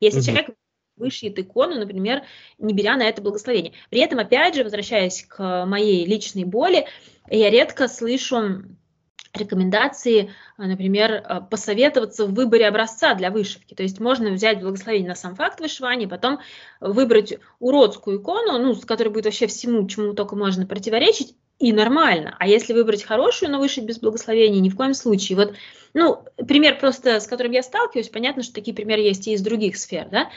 Если 0.00 0.18
угу. 0.18 0.26
человек 0.26 0.48
вышьет 0.96 1.38
икону, 1.38 1.78
например, 1.78 2.22
не 2.58 2.74
беря 2.74 2.96
на 2.96 3.02
это 3.08 3.22
благословение. 3.22 3.72
При 3.90 4.00
этом, 4.00 4.18
опять 4.18 4.54
же, 4.54 4.64
возвращаясь 4.64 5.24
к 5.24 5.66
моей 5.66 6.06
личной 6.06 6.44
боли, 6.44 6.86
я 7.28 7.50
редко 7.50 7.88
слышу 7.88 8.62
рекомендации, 9.34 10.32
например, 10.56 11.22
посоветоваться 11.50 12.24
в 12.24 12.32
выборе 12.32 12.66
образца 12.66 13.14
для 13.14 13.30
вышивки. 13.30 13.74
То 13.74 13.82
есть 13.82 14.00
можно 14.00 14.30
взять 14.30 14.60
благословение 14.60 15.08
на 15.08 15.14
сам 15.14 15.34
факт 15.34 15.60
вышивания, 15.60 16.08
потом 16.08 16.38
выбрать 16.80 17.38
уродскую 17.58 18.20
икону, 18.20 18.58
ну, 18.58 18.74
с 18.74 18.84
которой 18.86 19.08
будет 19.08 19.26
вообще 19.26 19.46
всему, 19.46 19.86
чему 19.86 20.14
только 20.14 20.36
можно 20.36 20.66
противоречить, 20.66 21.34
и 21.58 21.72
нормально. 21.72 22.36
А 22.38 22.46
если 22.46 22.74
выбрать 22.74 23.02
хорошую, 23.02 23.50
но 23.50 23.58
вышить 23.58 23.84
без 23.84 23.98
благословения, 23.98 24.60
ни 24.60 24.68
в 24.68 24.76
коем 24.76 24.92
случае. 24.92 25.36
Вот, 25.36 25.54
ну, 25.94 26.22
пример 26.46 26.78
просто, 26.78 27.18
с 27.18 27.26
которым 27.26 27.52
я 27.52 27.62
сталкиваюсь, 27.62 28.08
понятно, 28.08 28.42
что 28.42 28.54
такие 28.54 28.74
примеры 28.74 29.00
есть 29.00 29.26
и 29.26 29.32
из 29.32 29.40
других 29.40 29.76
сфер, 29.78 30.06
да, 30.10 30.30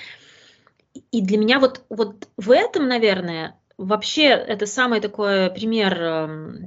и 1.12 1.22
для 1.22 1.38
меня 1.38 1.60
вот, 1.60 1.84
вот 1.90 2.28
в 2.38 2.52
этом, 2.52 2.88
наверное, 2.88 3.60
вообще 3.78 4.26
это 4.26 4.66
самый 4.66 5.00
такой 5.00 5.50
пример 5.52 6.02
эм, 6.02 6.66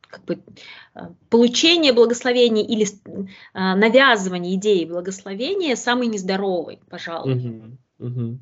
как 0.00 0.24
бы 0.24 0.38
э, 0.94 1.00
получения 1.30 1.92
благословения 1.92 2.64
или 2.64 2.86
э, 2.86 3.20
навязывания 3.54 4.54
идеи 4.54 4.84
благословения 4.84 5.76
самый 5.76 6.08
нездоровый, 6.08 6.80
пожалуй. 6.88 7.34
Угу, 7.34 8.06
угу. 8.06 8.38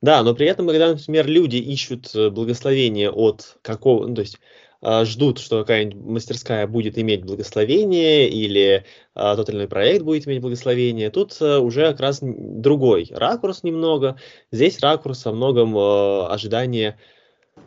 Да, 0.00 0.22
но 0.22 0.34
при 0.34 0.46
этом, 0.46 0.66
когда, 0.66 0.88
например, 0.90 1.26
люди 1.26 1.56
ищут 1.56 2.14
э, 2.14 2.30
благословение 2.30 3.10
от 3.10 3.58
какого, 3.62 4.06
ну, 4.06 4.14
то 4.14 4.22
есть 4.22 4.38
ждут, 4.82 5.38
что 5.38 5.60
какая-нибудь 5.60 6.02
мастерская 6.02 6.66
будет 6.66 6.98
иметь 6.98 7.24
благословение 7.24 8.28
или 8.28 8.84
а, 9.14 9.36
тот 9.36 9.48
или 9.48 9.56
иной 9.56 9.68
проект 9.68 10.04
будет 10.04 10.26
иметь 10.26 10.40
благословение. 10.40 11.10
Тут 11.10 11.36
а, 11.40 11.60
уже 11.60 11.90
как 11.90 12.00
раз 12.00 12.20
другой 12.22 13.08
ракурс 13.10 13.62
немного. 13.62 14.18
Здесь 14.50 14.80
ракурс 14.80 15.24
во 15.24 15.32
многом 15.32 15.76
а, 15.76 16.28
ожидания 16.32 16.98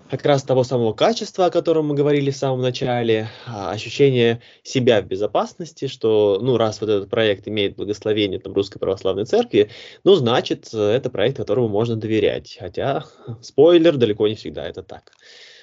как 0.10 0.26
раз 0.26 0.44
того 0.44 0.64
самого 0.64 0.94
качества, 0.94 1.48
о 1.48 1.50
котором 1.50 1.88
мы 1.88 1.96
говорили 1.96 2.30
в 2.30 2.38
самом 2.38 2.62
начале, 2.62 3.30
ощущение 3.48 4.42
себя 4.62 5.02
в 5.02 5.06
безопасности, 5.06 5.88
что, 5.88 6.38
ну, 6.40 6.58
раз 6.58 6.82
вот 6.82 6.90
этот 6.92 7.10
проект 7.10 7.48
имеет 7.48 7.76
благословение 7.76 8.40
там, 8.40 8.54
Русской 8.54 8.78
Православной 8.78 9.26
Церкви, 9.26 9.72
ну, 10.04 10.14
значит, 10.14 10.72
это 10.72 11.10
проект, 11.10 11.38
которому 11.38 11.68
можно 11.68 11.96
доверять. 11.96 12.58
Хотя, 12.60 13.06
спойлер, 13.42 13.98
далеко 13.98 14.28
не 14.28 14.36
всегда 14.36 14.68
это 14.68 14.84
так. 14.84 15.14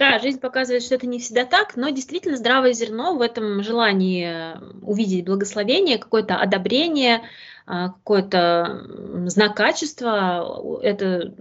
Да, 0.00 0.18
жизнь 0.18 0.40
показывает, 0.40 0.82
что 0.82 0.94
это 0.94 1.06
не 1.06 1.20
всегда 1.20 1.44
так, 1.44 1.76
но 1.76 1.90
действительно 1.90 2.36
здравое 2.36 2.72
зерно 2.72 3.16
в 3.16 3.20
этом 3.20 3.62
желании 3.62 4.56
увидеть 4.82 5.26
благословение, 5.26 5.98
какое-то 5.98 6.36
одобрение, 6.36 7.20
а, 7.59 7.59
какой-то 7.70 8.86
знак 9.26 9.56
качества. 9.56 10.80
Это 10.82 11.34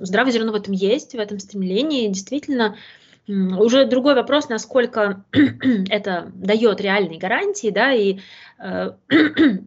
здравое 0.00 0.32
зерно 0.32 0.52
в 0.52 0.56
этом 0.56 0.72
есть, 0.72 1.12
в 1.12 1.18
этом 1.18 1.38
стремлении. 1.38 2.08
Действительно, 2.08 2.76
уже 3.28 3.86
другой 3.86 4.14
вопрос, 4.14 4.48
насколько 4.48 5.24
это 5.32 6.32
дает 6.34 6.80
реальные 6.80 7.18
гарантии, 7.18 7.70
да, 7.70 7.92
и 7.92 8.18
э, 8.58 8.92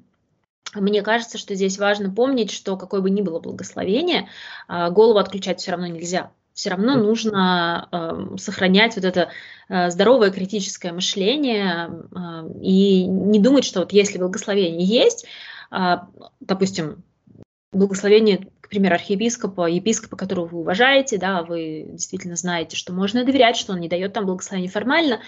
мне 0.76 1.02
кажется, 1.02 1.38
что 1.38 1.56
здесь 1.56 1.78
важно 1.78 2.14
помнить, 2.14 2.52
что 2.52 2.78
какое 2.78 3.02
бы 3.02 3.10
ни 3.10 3.22
было 3.22 3.40
благословение, 3.40 4.28
а, 4.68 4.90
голову 4.90 5.20
отключать 5.20 5.60
все 5.60 5.72
равно 5.72 5.88
нельзя. 5.88 6.32
Все 6.54 6.72
равно 6.72 6.98
нужно 6.98 7.88
э, 7.90 8.38
сохранять 8.38 8.98
вот 8.98 9.06
это 9.06 9.30
э, 9.70 9.90
здоровое 9.92 10.30
критическое 10.30 10.92
мышление 10.92 11.90
э, 11.90 12.50
и 12.62 13.06
не 13.06 13.40
думать, 13.40 13.64
что 13.64 13.80
вот 13.80 13.94
если 13.94 14.18
благословение 14.18 14.86
есть, 14.86 15.26
допустим, 16.40 17.04
благословение, 17.72 18.48
к 18.62 18.70
примеру, 18.70 18.96
архиепископа, 18.96 19.68
епископа, 19.68 20.18
которого 20.18 20.46
вы 20.46 20.60
уважаете, 20.60 21.18
да, 21.18 21.44
вы 21.44 21.86
действительно 21.90 22.36
знаете, 22.36 22.76
что 22.76 22.94
можно 22.94 23.24
доверять, 23.24 23.58
что 23.58 23.74
он 23.74 23.80
не 23.80 23.90
дает 23.90 24.14
там 24.14 24.26
благословение 24.26 24.72
формально, 24.72 25.22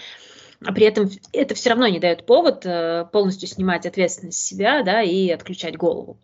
а 0.64 0.72
при 0.72 0.86
этом 0.86 1.10
это 1.32 1.54
все 1.54 1.70
равно 1.70 1.88
не 1.88 1.98
дает 1.98 2.24
повод 2.24 2.64
э, 2.64 3.06
полностью 3.12 3.48
снимать 3.48 3.86
ответственность 3.86 4.38
с 4.38 4.44
себя, 4.44 4.82
да, 4.82 5.02
и 5.02 5.28
отключать 5.30 5.76
голову. 5.76 6.18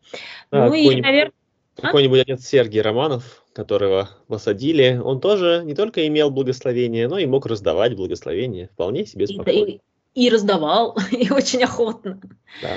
А, 0.51 0.69
ну 0.69 0.75
и, 0.75 1.01
наверное... 1.01 1.33
Какой-нибудь 1.75 2.21
отец 2.21 2.45
Сергий 2.45 2.81
Романов, 2.81 3.45
которого 3.53 4.11
посадили, 4.27 5.01
он 5.03 5.21
тоже 5.21 5.63
не 5.65 5.75
только 5.75 6.07
имел 6.09 6.31
благословение, 6.31 7.07
но 7.07 7.19
и 7.19 7.27
мог 7.27 7.47
раздавать 7.47 7.95
благословение 7.97 8.69
вполне 8.69 9.07
себе 9.07 9.29
спокойно. 9.29 9.67
И, 9.67 9.81
и, 10.15 10.27
и 10.27 10.31
раздавал, 10.31 10.97
и 11.13 11.31
очень 11.31 11.63
охотно. 11.63 12.21
Да. 12.63 12.77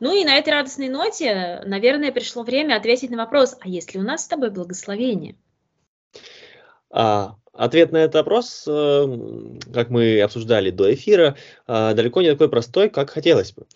Ну 0.00 0.14
и 0.14 0.24
на 0.24 0.36
этой 0.36 0.50
радостной 0.50 0.88
ноте, 0.88 1.62
наверное, 1.64 2.12
пришло 2.12 2.42
время 2.42 2.76
ответить 2.76 3.10
на 3.10 3.16
вопрос, 3.16 3.56
а 3.60 3.68
есть 3.68 3.94
ли 3.94 4.00
у 4.00 4.02
нас 4.04 4.24
с 4.24 4.28
тобой 4.28 4.50
благословение? 4.50 5.34
А, 6.90 7.36
Ответ 7.58 7.90
на 7.90 7.96
этот 7.96 8.14
вопрос, 8.14 8.64
э, 8.68 9.06
как 9.74 9.90
мы 9.90 10.20
обсуждали 10.20 10.70
до 10.70 10.94
эфира, 10.94 11.34
э, 11.66 11.92
далеко 11.92 12.22
не 12.22 12.30
такой 12.30 12.48
простой, 12.48 12.88
как 12.88 13.10
хотелось 13.10 13.52
бы. 13.52 13.66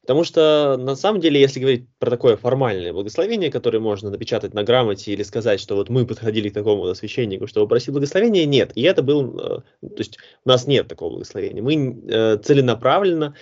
Потому 0.00 0.22
что, 0.22 0.76
на 0.78 0.94
самом 0.94 1.20
деле, 1.20 1.40
если 1.40 1.58
говорить 1.58 1.86
про 1.98 2.08
такое 2.08 2.36
формальное 2.36 2.92
благословение, 2.92 3.50
которое 3.50 3.80
можно 3.80 4.10
напечатать 4.10 4.54
на 4.54 4.62
грамоте 4.62 5.12
или 5.12 5.24
сказать, 5.24 5.58
что 5.58 5.74
вот 5.74 5.88
мы 5.88 6.06
подходили 6.06 6.50
к 6.50 6.54
такому 6.54 6.94
священнику, 6.94 7.48
чтобы 7.48 7.66
просить 7.66 7.90
благословения, 7.90 8.44
нет. 8.44 8.70
И 8.76 8.82
это 8.82 9.02
был, 9.02 9.36
э, 9.36 9.88
то 9.88 9.98
есть 9.98 10.18
у 10.44 10.48
нас 10.48 10.68
нет 10.68 10.86
такого 10.86 11.10
благословения. 11.10 11.62
Мы 11.62 12.38
целенаправленно 12.44 13.34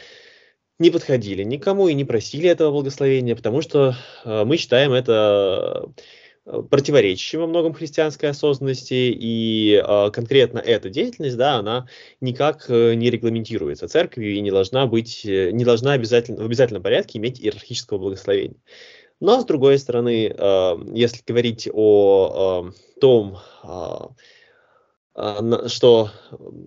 не 0.80 0.90
подходили 0.90 1.44
никому 1.44 1.86
и 1.86 1.94
не 1.94 2.04
просили 2.04 2.48
этого 2.48 2.72
благословения, 2.72 3.36
потому 3.36 3.62
что 3.62 3.94
мы 4.24 4.56
считаем 4.56 4.92
это 4.92 5.92
Э, 6.46 6.62
противоречащим 6.62 7.40
во 7.40 7.46
многом 7.46 7.74
христианской 7.74 8.30
осознанности, 8.30 8.94
и 8.94 9.82
э, 9.82 10.10
конкретно 10.10 10.58
эта 10.58 10.88
деятельность, 10.88 11.36
да, 11.36 11.56
она 11.56 11.86
никак 12.20 12.66
э, 12.68 12.94
не 12.94 13.10
регламентируется 13.10 13.88
церковью 13.88 14.34
и 14.34 14.40
не 14.40 14.50
должна 14.50 14.86
быть, 14.86 15.24
э, 15.24 15.50
не 15.52 15.64
должна 15.64 15.92
обязательно, 15.92 16.42
в 16.42 16.46
обязательном 16.46 16.82
порядке 16.82 17.18
иметь 17.18 17.40
иерархического 17.40 17.98
благословения. 17.98 18.56
Но, 19.20 19.40
с 19.40 19.44
другой 19.44 19.78
стороны, 19.78 20.34
э, 20.36 20.76
если 20.94 21.22
говорить 21.26 21.68
о 21.72 22.72
э, 22.72 23.00
том, 23.00 23.38
э, 23.62 23.96
что 25.14 26.10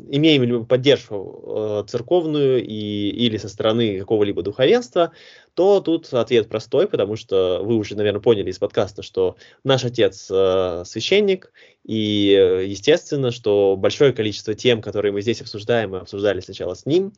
имеем 0.10 0.44
ли 0.44 0.52
мы 0.52 0.66
поддержку 0.66 1.84
э, 1.86 1.90
церковную 1.90 2.64
и, 2.64 3.10
или 3.10 3.38
со 3.38 3.48
стороны 3.48 4.00
какого-либо 4.00 4.44
духовенства, 4.44 5.14
то 5.54 5.80
тут 5.80 6.14
ответ 6.14 6.50
простой, 6.50 6.88
потому 6.88 7.16
что 7.16 7.62
вы 7.64 7.76
уже, 7.76 7.96
наверное, 7.96 8.22
поняли 8.22 8.50
из 8.50 8.60
подкаста, 8.60 9.02
что 9.02 9.38
наш 9.64 9.86
отец 9.86 10.28
э, 10.30 10.84
священник, 10.86 11.54
и 11.86 12.36
э, 12.38 12.66
естественно, 12.66 13.32
что 13.32 13.76
большое 13.78 14.12
количество 14.12 14.54
тем, 14.54 14.82
которые 14.82 15.14
мы 15.14 15.22
здесь 15.22 15.42
обсуждаем, 15.42 15.92
мы 15.92 16.00
обсуждали 16.00 16.42
сначала 16.42 16.74
с 16.74 16.86
ним, 16.86 17.14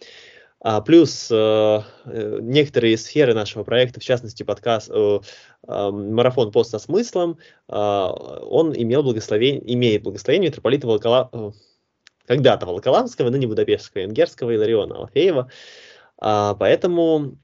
а, 0.68 0.82
плюс 0.82 1.28
э, 1.30 1.36
э, 2.06 2.40
некоторые 2.42 2.98
сферы 2.98 3.36
нашего 3.36 3.64
проекта, 3.64 4.00
в 4.00 4.04
частности 4.04 4.42
подкаст 4.42 4.90
э, 4.90 5.20
э, 5.68 5.92
марафон 5.92 6.52
пост 6.52 6.72
со 6.72 6.80
смыслом, 6.80 7.38
э, 7.70 7.72
он 7.76 8.74
имел 8.76 9.04
благословение, 9.04 9.62
имеет 9.76 10.02
благословение 10.02 10.50
митрополита 10.50 10.88
Волокола, 10.88 11.30
э, 11.32 11.52
когда-то 12.26 12.66
Волоколамского, 12.66 13.30
ныне 13.30 13.46
Будапештского, 13.46 14.02
Венгерского 14.02 14.56
Илариона 14.56 14.96
Алфеева. 14.96 15.52
А, 16.18 16.56
поэтому 16.56 17.38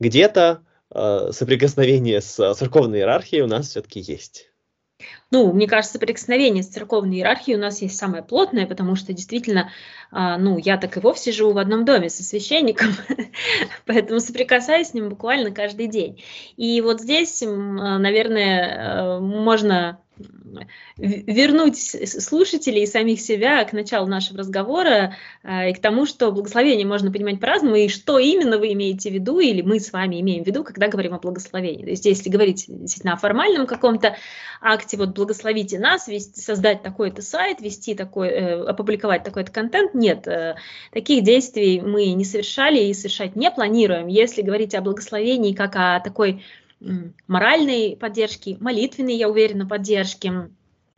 где-то 0.00 0.64
э, 0.92 1.30
соприкосновение 1.30 2.20
с 2.20 2.54
церковной 2.54 2.98
иерархией 2.98 3.42
у 3.42 3.46
нас 3.46 3.68
все-таки 3.68 4.00
есть. 4.00 4.50
Ну, 5.30 5.52
мне 5.52 5.68
кажется, 5.68 5.94
соприкосновение 5.94 6.62
с 6.62 6.68
церковной 6.68 7.16
иерархией 7.16 7.56
у 7.56 7.60
нас 7.60 7.82
есть 7.82 7.96
самое 7.96 8.22
плотное, 8.22 8.66
потому 8.66 8.96
что 8.96 9.12
действительно, 9.12 9.70
а, 10.10 10.38
ну, 10.38 10.58
я 10.58 10.76
так 10.76 10.96
и 10.96 11.00
вовсе 11.00 11.32
живу 11.32 11.52
в 11.52 11.58
одном 11.58 11.84
доме 11.84 12.08
со 12.08 12.22
священником, 12.22 12.88
поэтому 13.86 14.20
соприкасаюсь 14.20 14.88
с 14.88 14.94
ним 14.94 15.08
буквально 15.10 15.50
каждый 15.50 15.86
день. 15.86 16.22
И 16.56 16.80
вот 16.80 17.00
здесь, 17.00 17.42
наверное, 17.42 19.18
э, 19.18 19.20
можно 19.20 20.00
вернуть 20.96 21.78
слушателей 21.78 22.82
и 22.82 22.86
самих 22.86 23.20
себя 23.20 23.64
к 23.64 23.72
началу 23.72 24.06
нашего 24.06 24.38
разговора 24.38 25.16
э, 25.42 25.70
и 25.70 25.74
к 25.74 25.80
тому, 25.80 26.06
что 26.06 26.32
благословение 26.32 26.86
можно 26.86 27.12
понимать 27.12 27.40
по-разному, 27.40 27.76
и 27.76 27.88
что 27.88 28.18
именно 28.18 28.58
вы 28.58 28.72
имеете 28.72 29.10
в 29.10 29.14
виду, 29.14 29.38
или 29.38 29.62
мы 29.62 29.80
с 29.80 29.92
вами 29.92 30.20
имеем 30.20 30.44
в 30.44 30.46
виду, 30.46 30.64
когда 30.64 30.88
говорим 30.88 31.14
о 31.14 31.18
благословении. 31.18 31.84
То 31.84 31.90
есть, 31.90 32.06
если 32.06 32.30
говорить 32.30 32.64
действительно 32.68 33.14
о 33.14 33.16
формальном 33.16 33.66
каком-то 33.66 34.16
акте, 34.60 34.96
вот 34.96 35.10
благословите 35.10 35.78
нас, 35.78 36.08
вести, 36.08 36.40
создать 36.40 36.82
такой-то 36.82 37.22
сайт, 37.22 37.60
вести 37.60 37.94
такой, 37.94 38.28
э, 38.28 38.62
опубликовать 38.64 39.22
такой-то 39.24 39.52
контент, 39.52 39.94
нет, 39.94 40.26
э, 40.26 40.56
таких 40.92 41.24
действий 41.24 41.80
мы 41.80 42.12
не 42.12 42.24
совершали 42.24 42.80
и 42.80 42.94
совершать 42.94 43.36
не 43.36 43.50
планируем. 43.50 44.08
Если 44.08 44.42
говорить 44.42 44.74
о 44.74 44.80
благословении 44.80 45.54
как 45.54 45.76
о 45.76 46.00
такой 46.00 46.42
моральной 47.26 47.96
поддержки, 47.96 48.56
молитвенной, 48.60 49.14
я 49.14 49.28
уверена, 49.28 49.66
поддержки, 49.66 50.32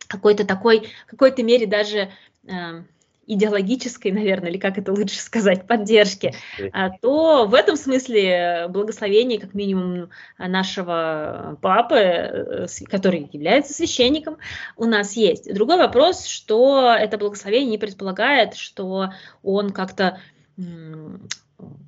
какой-то 0.07 0.45
такой, 0.45 0.89
в 1.07 1.11
какой-то 1.11 1.43
мере 1.43 1.67
даже 1.67 2.11
э, 2.47 2.83
идеологической, 3.27 4.11
наверное, 4.13 4.51
или 4.51 4.59
как 4.59 4.77
это 4.77 4.93
лучше 4.93 5.21
сказать, 5.21 5.67
поддержки, 5.67 6.35
а, 6.73 6.91
то 6.91 7.47
в 7.47 7.55
этом 7.55 7.77
смысле 7.77 8.67
благословение, 8.69 9.41
как 9.41 9.55
минимум, 9.55 10.11
нашего 10.39 11.59
папы, 11.63 11.97
э, 11.97 12.67
который 12.91 13.29
является 13.33 13.73
священником, 13.73 14.37
у 14.77 14.85
нас 14.85 15.15
есть. 15.15 15.53
Другой 15.53 15.79
вопрос, 15.79 16.27
что 16.27 16.95
это 16.99 17.19
благословение 17.19 17.71
не 17.71 17.79
предполагает, 17.79 18.55
что 18.55 19.11
он 19.43 19.71
как-то 19.71 20.21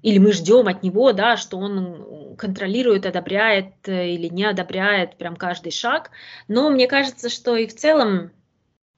или 0.03 0.19
мы 0.19 0.33
ждем 0.33 0.69
от 0.69 0.83
него, 0.83 1.13
да, 1.13 1.37
что 1.37 1.59
он 1.59 2.37
контролирует, 2.37 3.07
одобряет 3.07 3.75
э, 3.87 4.11
или 4.11 4.29
не 4.29 4.45
одобряет 4.45 5.17
прям 5.17 5.37
каждый 5.37 5.73
шаг. 5.73 6.11
Но 6.49 6.71
мне 6.71 6.87
кажется, 6.87 7.29
что 7.29 7.57
и 7.57 7.67
в 7.67 7.75
целом, 7.75 8.31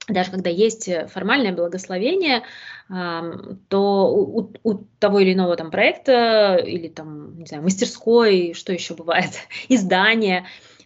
даже 0.07 0.31
когда 0.31 0.49
есть 0.49 0.89
формальное 1.09 1.53
благословение, 1.53 2.43
то 2.87 4.13
у, 4.13 4.53
у 4.63 4.73
того 4.99 5.19
или 5.19 5.33
иного 5.33 5.55
там 5.55 5.71
проекта 5.71 6.57
или 6.57 6.87
там, 6.87 7.39
не 7.39 7.47
знаю, 7.47 7.63
мастерской, 7.63 8.53
что 8.53 8.71
еще 8.71 8.93
бывает, 8.93 9.31
издания, 9.69 10.45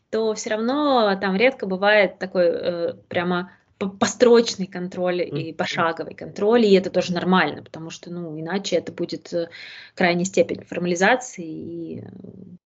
то 0.10 0.34
все 0.34 0.52
равно 0.52 1.18
там 1.20 1.36
редко 1.36 1.68
бывает 1.68 2.18
такой 2.18 2.46
э, 2.46 2.94
прямо 3.10 3.52
построчный 3.88 4.68
контроль 4.68 5.22
и 5.22 5.54
пошаговый 5.54 6.14
контроль, 6.14 6.66
и 6.66 6.74
это 6.74 6.90
тоже 6.90 7.14
нормально, 7.14 7.64
потому 7.64 7.90
что, 7.90 8.12
ну, 8.12 8.40
иначе 8.40 8.76
это 8.76 8.92
будет 8.92 9.34
э, 9.34 9.50
крайняя 9.96 10.26
степень 10.26 10.66
формализации, 10.66 11.46
и 11.46 12.00
э, 12.02 12.06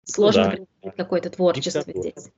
сложно 0.04 0.60
да. 0.84 0.92
какое-то 0.92 1.32
творчество 1.32 1.84
здесь. 1.88 2.30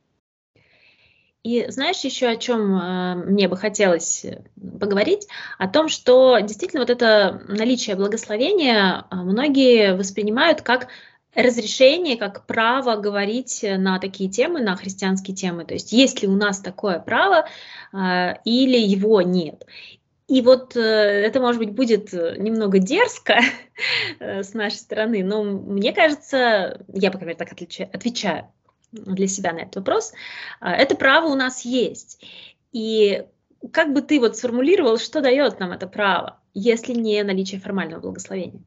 И 1.44 1.70
знаешь 1.70 2.00
еще 2.06 2.28
о 2.28 2.38
чем 2.38 2.78
э, 2.78 3.16
мне 3.16 3.50
бы 3.50 3.58
хотелось 3.58 4.26
поговорить? 4.80 5.28
О 5.58 5.68
том, 5.68 5.90
что 5.90 6.40
действительно 6.40 6.84
вот 6.84 6.90
это 6.90 7.44
наличие 7.50 7.98
благословения 7.98 9.06
многие 9.12 9.94
воспринимают 9.94 10.62
как 10.62 10.88
разрешение, 11.36 12.18
как 12.18 12.46
право 12.46 12.96
говорить 12.96 13.64
на 13.64 14.00
такие 14.00 14.30
темы, 14.30 14.62
на 14.62 14.76
христианские 14.76 15.36
темы. 15.36 15.66
То 15.66 15.74
есть 15.74 15.92
есть 15.92 16.22
ли 16.22 16.28
у 16.28 16.36
нас 16.36 16.60
такое 16.60 17.00
право 17.00 17.46
э, 17.94 18.36
или 18.46 18.78
его 18.78 19.22
нет. 19.22 19.66
И 20.28 20.42
вот 20.42 20.76
э, 20.76 20.80
это, 20.80 21.40
может 21.40 21.60
быть, 21.60 21.74
будет 21.74 22.14
немного 22.14 22.80
дерзко 22.80 23.40
э, 24.20 24.42
с 24.42 24.54
нашей 24.54 24.78
стороны, 24.78 25.24
но 25.24 25.44
мне 25.44 25.94
кажется, 25.94 26.84
я, 26.94 27.12
по 27.12 27.18
крайней 27.18 27.36
мере, 27.36 27.38
так 27.38 27.52
отвечаю 27.94 28.48
для 28.92 29.28
себя 29.28 29.54
на 29.54 29.60
этот 29.60 29.76
вопрос, 29.78 30.14
э, 30.62 30.68
это 30.68 30.96
право 30.96 31.28
у 31.28 31.36
нас 31.36 31.66
есть. 31.66 32.24
И 32.72 33.26
как 33.72 33.94
бы 33.94 34.02
ты 34.02 34.20
вот 34.20 34.38
сформулировал, 34.38 34.98
что 34.98 35.22
дает 35.22 35.60
нам 35.60 35.72
это 35.72 35.88
право, 35.88 36.40
если 36.54 36.94
не 36.94 37.22
наличие 37.24 37.60
формального 37.60 38.02
благословения? 38.02 38.62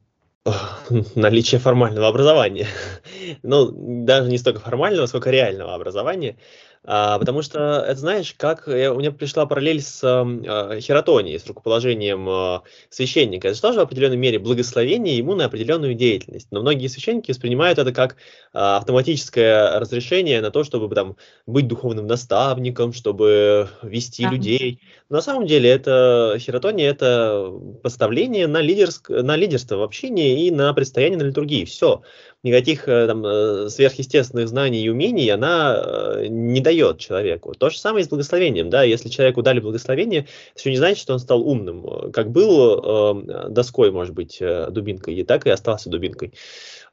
наличие 1.15 1.59
формального 1.59 2.07
образования. 2.07 2.67
ну, 3.43 3.71
даже 4.05 4.29
не 4.29 4.37
столько 4.37 4.59
формального, 4.59 5.05
сколько 5.07 5.29
реального 5.29 5.73
образования. 5.73 6.37
А, 6.83 7.19
потому 7.19 7.41
что, 7.41 7.83
это 7.87 7.99
знаешь, 7.99 8.33
как 8.37 8.67
я, 8.67 8.93
у 8.93 8.99
меня 8.99 9.11
пришла 9.11 9.45
параллель 9.45 9.81
с 9.81 10.01
э, 10.03 10.79
хератонией, 10.79 11.39
с 11.39 11.45
рукоположением 11.45 12.27
э, 12.29 12.59
священника. 12.89 13.49
Это 13.49 13.61
тоже 13.61 13.79
в 13.79 13.83
определенной 13.83 14.17
мере 14.17 14.39
благословение 14.39 15.17
ему 15.17 15.35
на 15.35 15.45
определенную 15.45 15.95
деятельность. 15.95 16.47
Но 16.51 16.61
многие 16.61 16.87
священники 16.87 17.31
воспринимают 17.31 17.77
это 17.79 17.91
как 17.91 18.13
э, 18.13 18.15
автоматическое 18.53 19.79
разрешение 19.79 20.41
на 20.41 20.51
то, 20.51 20.63
чтобы 20.63 20.93
там, 20.95 21.17
быть 21.45 21.67
духовным 21.67 22.07
наставником, 22.07 22.93
чтобы 22.93 23.69
вести 23.81 24.23
да. 24.23 24.31
людей. 24.31 24.81
Но 25.09 25.17
на 25.17 25.21
самом 25.21 25.45
деле 25.45 25.69
это 25.69 26.37
хератония– 26.39 26.89
это 26.91 27.51
поставление 27.83 28.47
на, 28.47 28.61
лидерск, 28.61 29.09
на 29.09 29.35
лидерство 29.35 29.77
в 29.77 29.83
общении 29.83 30.45
и 30.47 30.51
на 30.51 30.73
предстояние 30.73 31.19
на 31.19 31.23
литургии. 31.23 31.65
Все 31.65 32.01
никаких 32.43 32.87
э, 32.87 33.07
там, 33.07 33.25
э, 33.25 33.69
сверхъестественных 33.69 34.47
знаний 34.47 34.81
и 34.81 34.89
умений 34.89 35.29
она 35.29 35.75
э, 35.75 36.27
не 36.27 36.61
дает 36.61 36.99
человеку. 36.99 37.53
То 37.53 37.69
же 37.69 37.79
самое 37.79 38.03
и 38.03 38.05
с 38.05 38.09
благословением. 38.09 38.69
Да? 38.69 38.83
Если 38.83 39.09
человеку 39.09 39.41
дали 39.41 39.59
благословение, 39.59 40.27
еще 40.55 40.69
не 40.69 40.77
значит, 40.77 40.99
что 40.99 41.13
он 41.13 41.19
стал 41.19 41.41
умным. 41.47 42.11
Как 42.11 42.31
был 42.31 43.19
э, 43.19 43.49
доской, 43.49 43.91
может 43.91 44.13
быть, 44.13 44.39
дубинкой, 44.39 45.15
и 45.15 45.23
так 45.23 45.47
и 45.47 45.49
остался 45.49 45.89
дубинкой. 45.89 46.33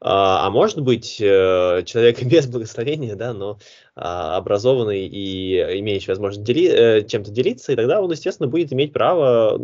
А, 0.00 0.46
а 0.46 0.50
может 0.50 0.80
быть, 0.80 1.16
человек 1.16 2.22
без 2.24 2.46
благословения, 2.46 3.14
да, 3.14 3.32
но 3.32 3.58
а, 3.94 4.36
образованный 4.36 5.06
и 5.06 5.78
имеющий 5.80 6.10
возможность 6.10 6.44
дели, 6.44 7.06
чем-то 7.06 7.30
делиться, 7.30 7.72
и 7.72 7.76
тогда 7.76 8.02
он, 8.02 8.10
естественно, 8.10 8.48
будет 8.48 8.72
иметь 8.72 8.92
право, 8.92 9.60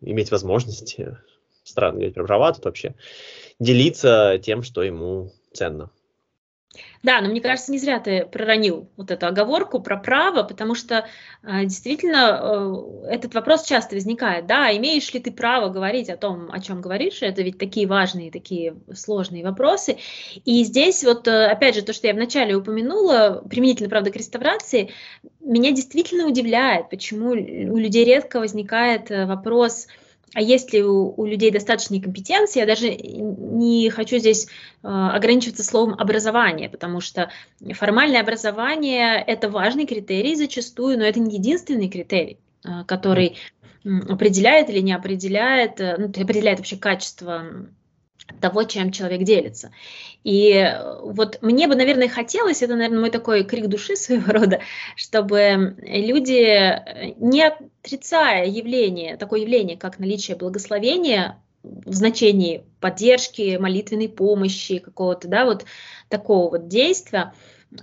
иметь 0.00 0.30
возможность, 0.30 0.96
странно 1.64 1.96
говорить 1.96 2.14
про 2.14 2.24
права 2.24 2.52
тут 2.52 2.64
вообще, 2.64 2.94
делиться 3.58 4.40
тем, 4.42 4.62
что 4.62 4.82
ему 4.82 5.32
ценно. 5.52 5.90
Да, 7.02 7.20
но 7.20 7.28
мне 7.28 7.40
кажется, 7.40 7.72
не 7.72 7.78
зря 7.78 8.00
ты 8.00 8.26
проронил 8.26 8.88
вот 8.96 9.10
эту 9.10 9.26
оговорку 9.26 9.80
про 9.80 9.96
право, 9.96 10.42
потому 10.42 10.74
что 10.74 11.06
э, 11.42 11.64
действительно 11.64 12.40
э, 13.06 13.14
этот 13.14 13.34
вопрос 13.34 13.64
часто 13.64 13.94
возникает. 13.94 14.46
Да, 14.46 14.76
имеешь 14.76 15.12
ли 15.12 15.20
ты 15.20 15.30
право 15.30 15.68
говорить 15.68 16.10
о 16.10 16.16
том, 16.16 16.50
о 16.50 16.60
чем 16.60 16.80
говоришь? 16.80 17.22
Это 17.22 17.42
ведь 17.42 17.58
такие 17.58 17.86
важные, 17.86 18.30
такие 18.30 18.76
сложные 18.94 19.44
вопросы. 19.44 19.98
И 20.44 20.64
здесь 20.64 21.04
вот, 21.04 21.26
э, 21.28 21.46
опять 21.46 21.76
же, 21.76 21.82
то, 21.82 21.92
что 21.92 22.08
я 22.08 22.14
вначале 22.14 22.56
упомянула, 22.56 23.44
применительно, 23.48 23.88
правда, 23.88 24.10
к 24.10 24.16
реставрации, 24.16 24.90
меня 25.40 25.70
действительно 25.70 26.26
удивляет, 26.26 26.90
почему 26.90 27.30
у 27.30 27.76
людей 27.76 28.04
редко 28.04 28.40
возникает 28.40 29.10
вопрос– 29.10 29.86
а 30.34 30.42
если 30.42 30.80
у, 30.80 31.14
у 31.16 31.24
людей 31.24 31.50
достаточной 31.50 32.00
компетенции, 32.00 32.60
я 32.60 32.66
даже 32.66 32.94
не 32.94 33.88
хочу 33.90 34.18
здесь 34.18 34.46
э, 34.46 34.88
ограничиваться 34.88 35.64
словом 35.64 35.94
образование, 35.98 36.68
потому 36.68 37.00
что 37.00 37.30
формальное 37.72 38.20
образование 38.20 39.22
это 39.26 39.48
важный 39.48 39.86
критерий 39.86 40.34
зачастую, 40.34 40.98
но 40.98 41.04
это 41.04 41.20
не 41.20 41.36
единственный 41.36 41.88
критерий, 41.88 42.38
э, 42.64 42.84
который 42.86 43.36
определяет 43.84 44.68
или 44.68 44.80
не 44.80 44.92
определяет, 44.92 45.80
э, 45.80 45.96
ну, 45.98 46.06
определяет 46.06 46.58
вообще 46.58 46.76
качество 46.76 47.44
того, 48.40 48.64
чем 48.64 48.92
человек 48.92 49.22
делится. 49.22 49.70
И 50.22 50.70
вот 51.02 51.38
мне 51.40 51.66
бы, 51.66 51.74
наверное, 51.74 52.10
хотелось, 52.10 52.60
это, 52.60 52.74
наверное, 52.74 53.00
мой 53.00 53.10
такой 53.10 53.44
крик 53.44 53.68
души 53.68 53.96
своего 53.96 54.32
рода, 54.32 54.60
чтобы 54.96 55.76
люди, 55.80 57.14
не 57.18 57.50
отрицая 57.82 58.46
явление, 58.46 59.16
такое 59.16 59.40
явление, 59.40 59.76
как 59.76 59.98
наличие 59.98 60.36
благословения, 60.36 61.40
в 61.62 61.92
значении 61.92 62.64
поддержки, 62.80 63.56
молитвенной 63.56 64.08
помощи, 64.08 64.78
какого-то, 64.78 65.28
да, 65.28 65.44
вот 65.44 65.64
такого 66.08 66.50
вот 66.50 66.68
действия, 66.68 67.34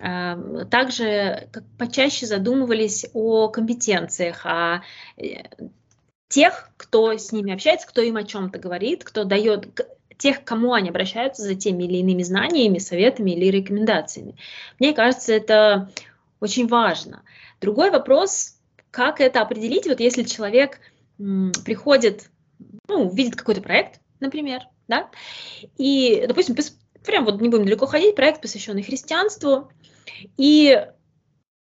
э, 0.02 0.66
также 0.72 1.50
как 1.52 1.64
почаще 1.78 2.26
задумывались 2.26 3.06
о 3.14 3.50
компетенциях, 3.50 4.46
о 4.46 4.82
тех, 6.28 6.70
кто 6.78 7.14
с 7.14 7.32
ними 7.32 7.54
общается, 7.54 7.88
кто 7.88 8.02
им 8.02 8.18
о 8.18 8.24
чем-то 8.24 8.60
говорит, 8.60 9.04
кто 9.04 9.24
дает 9.24 9.80
тех, 10.18 10.44
к 10.44 10.48
кому 10.48 10.74
они 10.74 10.90
обращаются 10.90 11.44
за 11.44 11.56
теми 11.56 11.84
или 11.84 11.98
иными 11.98 12.24
знаниями, 12.24 12.78
советами 12.78 13.32
или 13.32 13.46
рекомендациями. 13.46 14.38
Мне 14.80 14.94
кажется, 14.94 15.34
это 15.34 15.92
очень 16.40 16.68
важно. 16.68 17.24
Другой 17.62 17.92
вопрос, 17.92 18.55
как 18.96 19.20
это 19.20 19.42
определить, 19.42 19.88
вот 19.88 20.00
если 20.00 20.24
человек 20.24 20.80
приходит, 21.18 22.30
ну, 22.88 23.10
видит 23.14 23.36
какой-то 23.36 23.62
проект, 23.62 24.00
например, 24.22 24.62
да, 24.88 25.10
и, 25.78 26.24
допустим, 26.26 26.56
прям 27.04 27.26
вот 27.26 27.42
не 27.42 27.50
будем 27.50 27.66
далеко 27.66 27.88
ходить, 27.88 28.16
проект, 28.16 28.42
посвященный 28.42 28.84
христианству, 28.84 29.70
и 30.38 30.82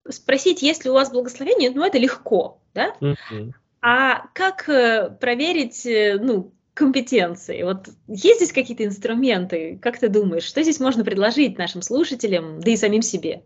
спросить, 0.09 0.63
есть 0.63 0.85
ли 0.85 0.89
у 0.89 0.95
вас 0.95 1.11
благословение, 1.11 1.69
ну, 1.69 1.85
это 1.85 1.99
легко, 1.99 2.63
да, 2.73 2.95
mm-hmm. 2.99 3.53
А 3.81 4.27
как 4.33 4.67
э, 4.67 5.09
проверить, 5.21 5.85
э, 5.85 6.17
ну, 6.19 6.51
компетенции. 6.73 7.63
Вот 7.63 7.87
есть 8.07 8.37
здесь 8.37 8.51
какие-то 8.51 8.83
инструменты? 8.83 9.79
Как 9.81 9.97
ты 9.99 10.09
думаешь, 10.09 10.43
что 10.43 10.63
здесь 10.63 10.81
можно 10.81 11.05
предложить 11.05 11.57
нашим 11.57 11.81
слушателям, 11.81 12.59
да 12.59 12.71
и 12.71 12.75
самим 12.75 13.01
себе? 13.01 13.43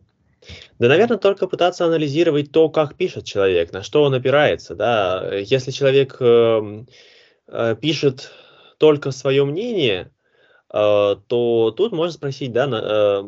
Да, 0.79 0.87
наверное, 0.87 1.17
только 1.17 1.47
пытаться 1.47 1.85
анализировать 1.85 2.51
то, 2.51 2.69
как 2.69 2.95
пишет 2.95 3.25
человек, 3.25 3.71
на 3.71 3.83
что 3.83 4.03
он 4.03 4.13
опирается. 4.13 4.75
Да? 4.75 5.35
Если 5.35 5.71
человек 5.71 6.17
э, 6.19 6.83
э, 7.47 7.75
пишет 7.79 8.31
только 8.77 9.11
свое 9.11 9.45
мнение, 9.45 10.11
э, 10.73 11.15
то 11.27 11.73
тут 11.75 11.91
можно 11.91 12.11
спросить, 12.11 12.51
да, 12.51 12.67
на, 12.67 12.81
э, 12.83 13.23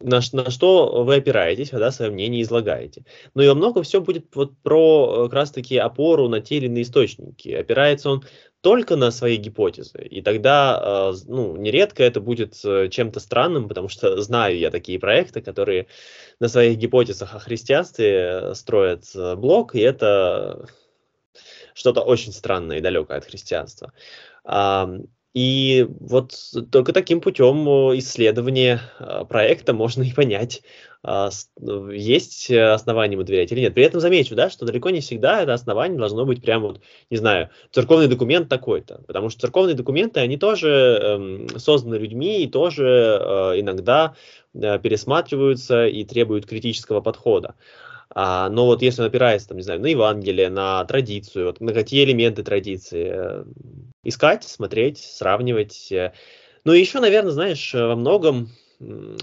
на, 0.00 0.20
на 0.32 0.50
что 0.50 1.04
вы 1.04 1.16
опираетесь, 1.16 1.70
когда 1.70 1.90
свое 1.90 2.10
мнение 2.10 2.42
излагаете. 2.42 3.04
Но 3.34 3.42
и 3.42 3.48
во 3.48 3.54
многом 3.54 3.82
все 3.82 4.00
будет 4.00 4.26
вот 4.34 4.56
про 4.62 5.24
как 5.24 5.32
раз-таки 5.32 5.76
опору 5.76 6.28
на 6.28 6.40
те 6.40 6.56
или 6.56 6.66
иные 6.66 6.82
источники. 6.82 7.48
Опирается 7.50 8.10
он 8.10 8.24
только 8.60 8.96
на 8.96 9.10
свои 9.10 9.36
гипотезы. 9.36 10.02
И 10.02 10.22
тогда, 10.22 11.12
э, 11.12 11.18
ну, 11.26 11.56
нередко 11.56 12.02
это 12.02 12.20
будет 12.20 12.58
э, 12.64 12.88
чем-то 12.88 13.20
странным, 13.20 13.68
потому 13.68 13.88
что 13.88 14.20
знаю 14.22 14.58
я 14.58 14.70
такие 14.70 14.98
проекты, 14.98 15.40
которые 15.40 15.86
на 16.40 16.48
своих 16.48 16.76
гипотезах 16.78 17.34
о 17.34 17.38
христианстве 17.38 18.10
э, 18.12 18.54
строят 18.54 19.04
блок, 19.36 19.74
и 19.74 19.80
это 19.80 20.66
что-то 21.74 22.00
очень 22.00 22.32
странное 22.32 22.78
и 22.78 22.80
далекое 22.80 23.18
от 23.18 23.26
христианства. 23.26 23.92
И 25.36 25.86
вот 26.00 26.32
только 26.72 26.94
таким 26.94 27.20
путем 27.20 27.66
исследования 27.98 28.80
проекта 29.28 29.74
можно 29.74 30.02
и 30.02 30.14
понять, 30.14 30.62
а, 31.02 31.28
ну, 31.60 31.90
есть 31.90 32.50
основания 32.50 33.16
ему 33.16 33.22
доверять 33.22 33.52
или 33.52 33.60
нет. 33.60 33.74
При 33.74 33.84
этом 33.84 34.00
замечу, 34.00 34.34
да, 34.34 34.48
что 34.48 34.64
далеко 34.64 34.88
не 34.88 35.00
всегда 35.00 35.42
это 35.42 35.52
основание 35.52 35.98
должно 35.98 36.24
быть 36.24 36.40
прямо 36.40 36.68
вот, 36.68 36.80
не 37.10 37.18
знаю, 37.18 37.50
церковный 37.70 38.08
документ 38.08 38.48
такой-то, 38.48 39.02
потому 39.06 39.28
что 39.28 39.42
церковные 39.42 39.74
документы, 39.74 40.20
они 40.20 40.38
тоже 40.38 40.68
э, 41.02 41.58
созданы 41.58 41.96
людьми 41.96 42.42
и 42.42 42.48
тоже 42.48 42.86
э, 42.86 43.60
иногда 43.60 44.14
э, 44.54 44.78
пересматриваются 44.78 45.86
и 45.86 46.02
требуют 46.04 46.46
критического 46.46 47.02
подхода. 47.02 47.56
А, 48.18 48.48
но 48.48 48.64
вот 48.64 48.80
если 48.80 49.02
он 49.02 49.08
опирается, 49.08 49.48
там, 49.48 49.58
не 49.58 49.62
знаю, 49.62 49.78
на 49.78 49.88
Евангелие, 49.88 50.48
на 50.48 50.82
традицию, 50.86 51.48
вот, 51.48 51.60
на 51.60 51.74
какие 51.74 52.02
элементы 52.02 52.42
традиции, 52.42 53.10
э, 53.14 53.44
искать, 54.04 54.42
смотреть, 54.42 54.96
сравнивать. 54.96 55.92
Э. 55.92 56.14
Ну 56.64 56.72
и 56.72 56.80
еще, 56.80 57.00
наверное, 57.00 57.32
знаешь, 57.32 57.74
во 57.74 57.94
многом 57.94 58.48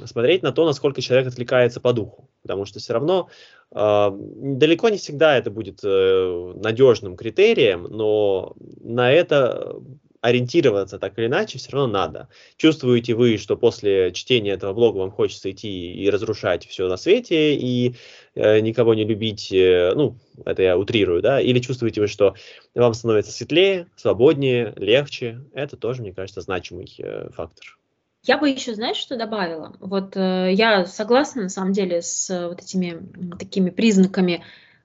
смотреть 0.05 0.43
на 0.43 0.51
то, 0.51 0.65
насколько 0.65 1.01
человек 1.01 1.27
отвлекается 1.27 1.81
по 1.81 1.91
духу, 1.91 2.29
потому 2.43 2.65
что 2.65 2.77
все 2.77 2.93
равно 2.93 3.29
э, 3.71 4.11
далеко 4.11 4.89
не 4.89 4.97
всегда 4.97 5.37
это 5.39 5.49
будет 5.49 5.79
э, 5.83 6.53
надежным 6.57 7.17
критерием, 7.17 7.87
но 7.89 8.55
на 8.79 9.11
это 9.11 9.75
ориентироваться 10.23 10.99
так 10.99 11.19
или 11.19 11.25
иначе 11.25 11.57
все 11.57 11.71
равно 11.73 11.91
надо. 11.91 12.29
Чувствуете 12.55 13.13
вы, 13.13 13.37
что 13.37 13.57
после 13.57 14.13
чтения 14.13 14.51
этого 14.51 14.73
блога 14.73 14.99
вам 14.99 15.11
хочется 15.11 15.51
идти 15.51 15.93
и 15.93 16.09
разрушать 16.09 16.65
все 16.65 16.87
на 16.87 16.95
свете 16.95 17.53
и 17.55 17.95
э, 18.33 18.61
никого 18.61 18.93
не 18.93 19.03
любить, 19.03 19.51
э, 19.51 19.91
ну, 19.93 20.15
это 20.45 20.63
я 20.63 20.77
утрирую, 20.77 21.21
да, 21.21 21.41
или 21.41 21.59
чувствуете 21.59 21.99
вы, 21.99 22.07
что 22.07 22.35
вам 22.73 22.93
становится 22.93 23.33
светлее, 23.33 23.87
свободнее, 23.97 24.73
легче, 24.77 25.41
это 25.53 25.75
тоже, 25.75 26.01
мне 26.01 26.13
кажется, 26.13 26.39
значимый 26.39 26.87
э, 26.99 27.29
фактор. 27.31 27.77
Я 28.23 28.37
бы 28.37 28.49
еще, 28.49 28.73
знаешь, 28.75 28.95
что 28.95 29.17
добавила? 29.17 29.75
Вот 29.81 30.15
э, 30.15 30.53
я 30.53 30.85
согласна, 30.85 31.43
на 31.43 31.49
самом 31.49 31.73
деле, 31.73 32.01
с 32.01 32.29
э, 32.29 32.47
вот 32.47 32.61
этими 32.61 33.37
такими 33.37 33.69
признаками 33.69 34.41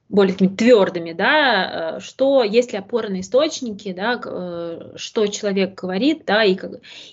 более 0.09 0.33
такими 0.33 0.55
твердыми, 0.55 1.13
да, 1.13 1.97
э, 1.97 2.01
что 2.01 2.43
если 2.43 2.77
опора 2.77 3.09
на 3.09 3.21
источники, 3.21 3.93
да, 3.93 4.21
э, 4.25 4.93
что 4.97 5.27
человек 5.27 5.75
говорит, 5.75 6.25
да, 6.27 6.45
и, 6.45 6.59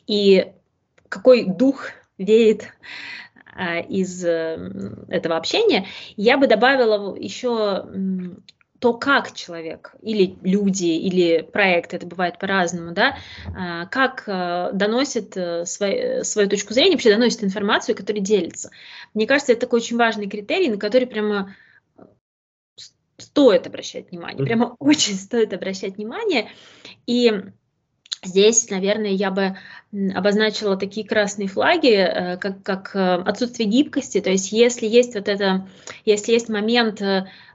и 0.08 0.52
какой 1.10 1.46
дух 1.46 1.90
веет 2.18 2.68
э, 3.56 3.84
из 3.84 4.24
этого 4.24 5.36
общения, 5.36 5.88
я 6.16 6.38
бы 6.38 6.48
добавила 6.48 7.16
еще 7.16 7.86
то, 8.80 8.94
как 8.94 9.34
человек 9.34 9.96
или 10.02 10.38
люди, 10.44 10.86
или 10.86 11.42
проект, 11.42 11.94
это 11.94 12.06
бывает 12.06 12.38
по-разному, 12.38 12.92
да, 12.92 13.18
как 13.90 14.26
доносит 14.28 15.32
свой, 15.68 16.24
свою 16.24 16.50
точку 16.50 16.74
зрения, 16.74 16.92
вообще 16.92 17.14
доносит 17.14 17.44
информацию, 17.44 17.96
которая 17.96 18.22
делится. 18.22 18.70
Мне 19.14 19.26
кажется, 19.26 19.54
это 19.54 19.62
такой 19.62 19.80
очень 19.80 19.98
важный 19.98 20.28
критерий, 20.28 20.70
на 20.70 20.78
который 20.78 21.08
прямо 21.08 21.56
стоит 23.18 23.68
обращать 23.68 24.12
внимание, 24.12 24.46
прямо 24.46 24.76
очень 24.80 25.16
стоит 25.16 25.54
обращать 25.54 25.98
внимание. 25.98 26.50
И 27.08 27.32
Здесь, 28.24 28.72
наверное, 28.72 29.12
я 29.12 29.30
бы 29.30 29.56
обозначила 30.16 30.76
такие 30.78 31.06
красные 31.06 31.48
флаги, 31.48 31.94
э, 31.94 32.38
как, 32.38 32.64
как 32.64 32.96
отсутствие 32.96 33.70
гибкости. 33.70 34.20
То 34.20 34.32
есть, 34.32 34.52
если 34.52 34.88
есть 34.88 35.14
вот 35.14 35.28
это, 35.28 35.68
если 36.06 36.32
есть 36.32 36.50
момент 36.50 37.04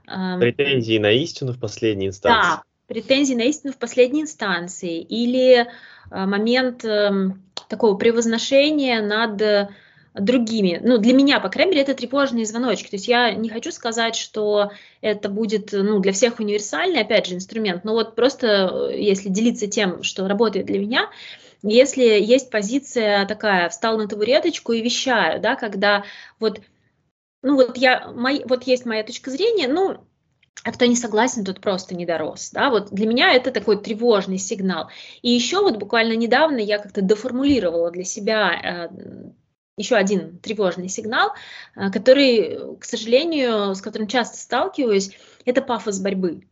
Претензии 0.05 0.97
на 0.97 1.11
истину 1.11 1.53
в 1.53 1.59
последней 1.59 2.07
инстанции. 2.07 2.49
Да, 2.49 2.63
претензии 2.87 3.33
на 3.33 3.43
истину 3.43 3.73
в 3.73 3.77
последней 3.77 4.21
инстанции. 4.21 4.99
Или 5.01 5.67
момент 6.09 6.83
эм, 6.83 7.43
такого 7.69 7.95
превозношения 7.95 9.01
над 9.01 9.69
другими. 10.13 10.79
Ну, 10.83 10.97
для 10.97 11.13
меня, 11.13 11.39
по 11.39 11.49
крайней 11.49 11.71
мере, 11.71 11.83
это 11.83 11.93
тревожные 11.93 12.45
звоночки. 12.45 12.89
То 12.89 12.95
есть 12.95 13.07
я 13.07 13.31
не 13.33 13.49
хочу 13.49 13.71
сказать, 13.71 14.15
что 14.15 14.71
это 15.01 15.29
будет 15.29 15.69
ну, 15.71 15.99
для 15.99 16.11
всех 16.11 16.39
универсальный, 16.39 17.01
опять 17.01 17.27
же, 17.27 17.35
инструмент, 17.35 17.83
но 17.83 17.93
вот 17.93 18.15
просто 18.15 18.89
э, 18.91 19.01
если 19.01 19.29
делиться 19.29 19.67
тем, 19.67 20.03
что 20.03 20.27
работает 20.27 20.65
для 20.65 20.79
меня, 20.79 21.09
если 21.63 22.03
есть 22.03 22.49
позиция 22.49 23.25
такая, 23.25 23.69
встал 23.69 23.97
на 23.97 24.07
табуреточку 24.07 24.73
и 24.73 24.81
вещаю, 24.81 25.39
да, 25.39 25.55
когда 25.55 26.03
вот 26.39 26.59
ну 27.43 27.55
вот 27.55 27.77
я, 27.77 28.11
мой, 28.11 28.43
вот 28.45 28.63
есть 28.63 28.85
моя 28.85 29.03
точка 29.03 29.31
зрения, 29.31 29.67
ну, 29.67 29.97
а 30.63 30.71
кто 30.71 30.85
не 30.85 30.95
согласен, 30.95 31.43
тот 31.43 31.59
просто 31.59 31.95
не 31.95 32.05
дорос. 32.05 32.51
Да? 32.51 32.69
Вот 32.69 32.91
для 32.91 33.07
меня 33.07 33.33
это 33.33 33.51
такой 33.51 33.81
тревожный 33.81 34.37
сигнал. 34.37 34.89
И 35.21 35.31
еще 35.31 35.61
вот 35.61 35.77
буквально 35.77 36.13
недавно 36.13 36.57
я 36.57 36.77
как-то 36.77 37.01
доформулировала 37.01 37.89
для 37.89 38.03
себя 38.03 38.89
э, 38.91 39.31
еще 39.77 39.95
один 39.95 40.37
тревожный 40.39 40.89
сигнал, 40.89 41.31
э, 41.75 41.91
который, 41.91 42.77
к 42.79 42.85
сожалению, 42.85 43.75
с 43.75 43.81
которым 43.81 44.07
часто 44.07 44.37
сталкиваюсь, 44.37 45.11
это 45.45 45.61
пафос 45.61 45.99
борьбы. 45.99 46.43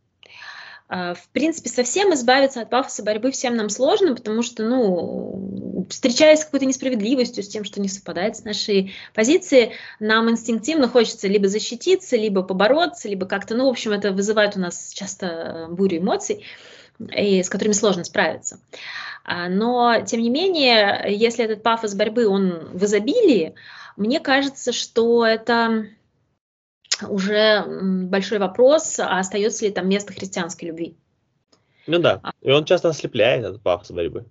А, 0.92 1.14
в 1.14 1.28
принципе, 1.28 1.68
совсем 1.68 2.12
избавиться 2.14 2.62
от 2.62 2.70
пафоса 2.70 3.04
борьбы 3.04 3.30
всем 3.30 3.54
нам 3.54 3.68
сложно, 3.68 4.16
потому 4.16 4.42
что, 4.42 4.64
ну, 4.64 5.86
встречаясь 5.88 6.40
с 6.40 6.44
какой-то 6.44 6.66
несправедливостью, 6.66 7.44
с 7.44 7.48
тем, 7.48 7.62
что 7.62 7.80
не 7.80 7.88
совпадает 7.88 8.36
с 8.36 8.42
нашей 8.44 8.92
позицией, 9.14 9.74
нам 10.00 10.28
инстинктивно 10.28 10.88
хочется 10.88 11.28
либо 11.28 11.46
защититься, 11.46 12.16
либо 12.16 12.42
побороться, 12.42 13.08
либо 13.08 13.26
как-то, 13.26 13.54
ну, 13.54 13.66
в 13.66 13.70
общем, 13.70 13.92
это 13.92 14.10
вызывает 14.10 14.56
у 14.56 14.60
нас 14.60 14.90
часто 14.92 15.26
э, 15.26 15.66
бурю 15.68 15.98
эмоций, 15.98 16.44
и 17.14 17.42
с 17.42 17.48
которыми 17.48 17.72
сложно 17.72 18.04
справиться. 18.04 18.60
А, 19.24 19.48
но, 19.48 20.02
тем 20.06 20.20
не 20.20 20.30
менее, 20.30 21.04
если 21.08 21.44
этот 21.44 21.62
пафос 21.62 21.94
борьбы, 21.94 22.26
он 22.26 22.70
в 22.72 22.84
изобилии, 22.84 23.54
мне 23.96 24.20
кажется, 24.20 24.72
что 24.72 25.24
это 25.24 25.86
уже 27.08 27.64
большой 27.66 28.38
вопрос, 28.38 28.98
а 28.98 29.18
остается 29.18 29.64
ли 29.64 29.70
там 29.70 29.88
место 29.88 30.12
христианской 30.12 30.68
любви. 30.68 30.96
Ну 31.86 31.98
да, 31.98 32.20
а. 32.22 32.32
и 32.40 32.50
он 32.50 32.64
часто 32.64 32.88
ослепляет 32.88 33.44
этот 33.44 33.62
пафос 33.62 33.90
борьбы. 33.90 34.26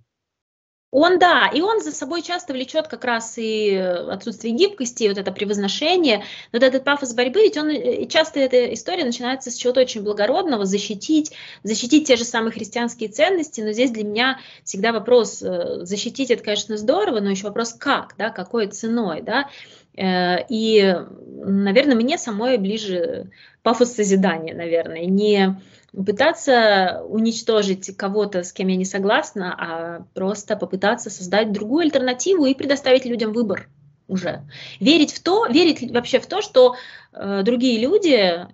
Он, 0.92 1.20
да, 1.20 1.48
и 1.54 1.60
он 1.60 1.80
за 1.80 1.92
собой 1.92 2.20
часто 2.20 2.52
влечет 2.52 2.88
как 2.88 3.04
раз 3.04 3.34
и 3.36 3.74
отсутствие 3.76 4.52
гибкости, 4.54 5.04
и 5.04 5.08
вот 5.08 5.18
это 5.18 5.30
превозношение. 5.30 6.18
Но 6.52 6.58
вот 6.58 6.64
этот 6.64 6.82
пафос 6.82 7.14
борьбы, 7.14 7.42
ведь 7.42 7.56
он, 7.56 7.70
и 7.70 8.08
часто 8.08 8.40
эта 8.40 8.74
история 8.74 9.04
начинается 9.04 9.52
с 9.52 9.54
чего-то 9.54 9.80
очень 9.80 10.02
благородного, 10.02 10.64
защитить, 10.64 11.32
защитить 11.62 12.08
те 12.08 12.16
же 12.16 12.24
самые 12.24 12.50
христианские 12.50 13.08
ценности, 13.08 13.60
но 13.60 13.70
здесь 13.70 13.92
для 13.92 14.02
меня 14.02 14.40
всегда 14.64 14.92
вопрос, 14.92 15.40
э, 15.42 15.84
защитить 15.84 16.32
это, 16.32 16.42
конечно, 16.42 16.76
здорово, 16.76 17.20
но 17.20 17.30
еще 17.30 17.44
вопрос 17.44 17.72
как, 17.72 18.14
да, 18.18 18.30
какой 18.30 18.66
ценой, 18.66 19.22
да, 19.22 19.48
Э, 19.96 20.44
и, 20.48 20.96
наверное, 21.44 21.96
мне 21.96 22.16
самой 22.16 22.58
ближе 22.58 23.30
пафос 23.62 23.94
созидания, 23.94 24.54
наверное, 24.54 25.04
не 25.06 25.60
пытаться 25.92 27.02
уничтожить 27.08 27.96
кого-то, 27.96 28.42
с 28.42 28.52
кем 28.52 28.68
я 28.68 28.76
не 28.76 28.84
согласна, 28.84 29.54
а 29.58 30.06
просто 30.14 30.56
попытаться 30.56 31.10
создать 31.10 31.52
другую 31.52 31.82
альтернативу 31.82 32.46
и 32.46 32.54
предоставить 32.54 33.04
людям 33.04 33.32
выбор 33.32 33.68
уже. 34.06 34.42
Верить 34.78 35.12
в 35.12 35.22
то, 35.22 35.46
верить 35.46 35.90
вообще 35.90 36.20
в 36.20 36.26
то, 36.26 36.42
что 36.42 36.76
э, 37.12 37.42
другие 37.44 37.80
люди, 37.80 38.46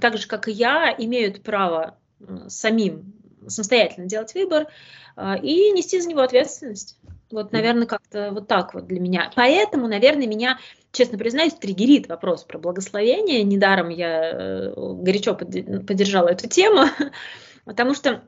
так 0.00 0.18
же 0.18 0.26
как 0.26 0.48
и 0.48 0.52
я, 0.52 0.94
имеют 0.96 1.42
право 1.42 1.96
э, 2.20 2.24
самим 2.48 3.12
самостоятельно 3.46 4.06
делать 4.06 4.34
выбор 4.34 4.66
э, 5.16 5.38
и 5.42 5.72
нести 5.72 6.00
за 6.00 6.08
него 6.08 6.20
ответственность. 6.20 6.96
Вот, 7.30 7.52
наверное, 7.52 7.86
как-то 7.86 8.30
вот 8.32 8.48
так 8.48 8.74
вот 8.74 8.86
для 8.86 8.98
меня. 8.98 9.30
Поэтому, 9.36 9.86
наверное, 9.86 10.26
меня 10.26 10.58
честно 10.92 11.16
признаюсь, 11.16 11.54
триггерит 11.54 12.08
вопрос 12.08 12.44
про 12.44 12.58
благословение. 12.58 13.42
Недаром 13.44 13.88
я 13.88 14.30
э, 14.32 14.72
горячо 14.76 15.34
поддержала 15.34 16.28
эту 16.28 16.48
тему, 16.48 16.86
потому 17.64 17.94
что 17.94 18.22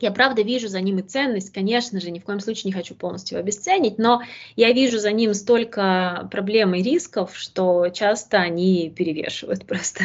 я 0.00 0.10
правда 0.10 0.42
вижу 0.42 0.66
за 0.66 0.80
ним 0.80 0.98
и 0.98 1.02
ценность, 1.02 1.52
конечно 1.52 2.00
же, 2.00 2.10
ни 2.10 2.18
в 2.18 2.24
коем 2.24 2.40
случае 2.40 2.70
не 2.70 2.72
хочу 2.72 2.96
полностью 2.96 3.38
обесценить, 3.38 3.98
но 3.98 4.22
я 4.56 4.72
вижу 4.72 4.98
за 4.98 5.12
ним 5.12 5.32
столько 5.34 6.28
проблем 6.30 6.74
и 6.74 6.82
рисков, 6.82 7.36
что 7.36 7.88
часто 7.90 8.38
они 8.38 8.90
перевешивают 8.90 9.64
просто. 9.66 10.04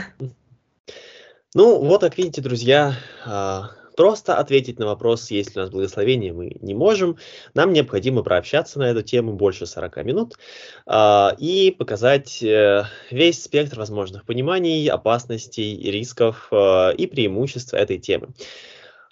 Ну, 1.55 1.79
вот, 1.83 2.01
как 2.01 2.17
видите, 2.17 2.41
друзья, 2.41 2.93
а, 3.25 3.71
Просто 3.97 4.35
ответить 4.35 4.77
на 4.77 4.85
вопрос, 4.85 5.31
есть 5.31 5.55
ли 5.55 5.59
у 5.59 5.63
нас 5.63 5.71
благословение, 5.71 6.31
мы 6.31 6.55
не 6.61 6.75
можем. 6.75 7.17
Нам 7.55 7.73
необходимо 7.73 8.21
прообщаться 8.21 8.77
на 8.77 8.91
эту 8.91 9.01
тему 9.01 9.33
больше 9.33 9.65
40 9.65 10.05
минут 10.05 10.35
э, 10.85 11.29
и 11.39 11.75
показать 11.75 12.43
э, 12.43 12.83
весь 13.09 13.43
спектр 13.43 13.79
возможных 13.79 14.23
пониманий, 14.23 14.87
опасностей, 14.87 15.89
рисков 15.89 16.47
э, 16.51 16.93
и 16.95 17.07
преимуществ 17.07 17.73
этой 17.73 17.97
темы. 17.97 18.27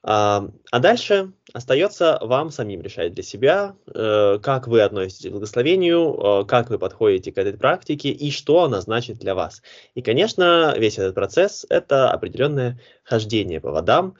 А, 0.03 0.47
а 0.69 0.79
дальше 0.79 1.31
остается 1.51 2.19
вам 2.21 2.51
самим 2.51 2.81
решать 2.81 3.15
для 3.15 3.23
себя, 3.23 3.75
э, 3.87 4.37
как 4.39 4.67
вы 4.67 4.81
относитесь 4.81 5.29
к 5.29 5.31
благословению, 5.31 6.43
э, 6.43 6.45
как 6.45 6.69
вы 6.69 6.77
подходите 6.77 7.31
к 7.31 7.39
этой 7.39 7.57
практике 7.57 8.09
и 8.09 8.29
что 8.29 8.65
она 8.65 8.81
значит 8.81 9.17
для 9.17 9.33
вас. 9.33 9.63
И, 9.95 10.03
конечно, 10.03 10.75
весь 10.77 10.99
этот 10.99 11.15
процесс– 11.15 11.65
это 11.69 12.11
определенное 12.11 12.79
хождение 13.03 13.59
по 13.59 13.71
водам, 13.71 14.15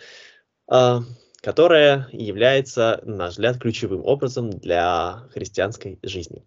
которая 0.68 2.08
является, 2.12 3.02
на 3.04 3.28
взгляд, 3.28 3.60
ключевым 3.60 4.04
образом 4.04 4.50
для 4.50 5.24
христианской 5.32 6.00
жизни. 6.02 6.44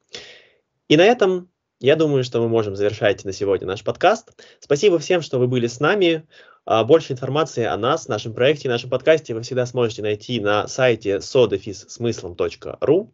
И 0.88 0.96
на 0.96 1.04
этом 1.04 1.50
я 1.80 1.94
думаю, 1.94 2.24
что 2.24 2.40
мы 2.40 2.48
можем 2.48 2.74
завершать 2.74 3.24
на 3.24 3.32
сегодня 3.32 3.68
наш 3.68 3.84
подкаст. 3.84 4.32
Спасибо 4.58 4.98
всем, 4.98 5.22
что 5.22 5.38
вы 5.38 5.46
были 5.46 5.68
с 5.68 5.78
нами. 5.78 6.26
А, 6.66 6.82
больше 6.82 7.12
информации 7.12 7.64
о 7.64 7.76
нас, 7.76 8.08
нашем 8.08 8.34
проекте, 8.34 8.68
нашем 8.68 8.90
подкасте 8.90 9.32
вы 9.32 9.42
всегда 9.42 9.64
сможете 9.64 10.02
найти 10.02 10.40
на 10.40 10.66
сайте 10.66 11.18
sodefissmыслом.ru. 11.18 13.10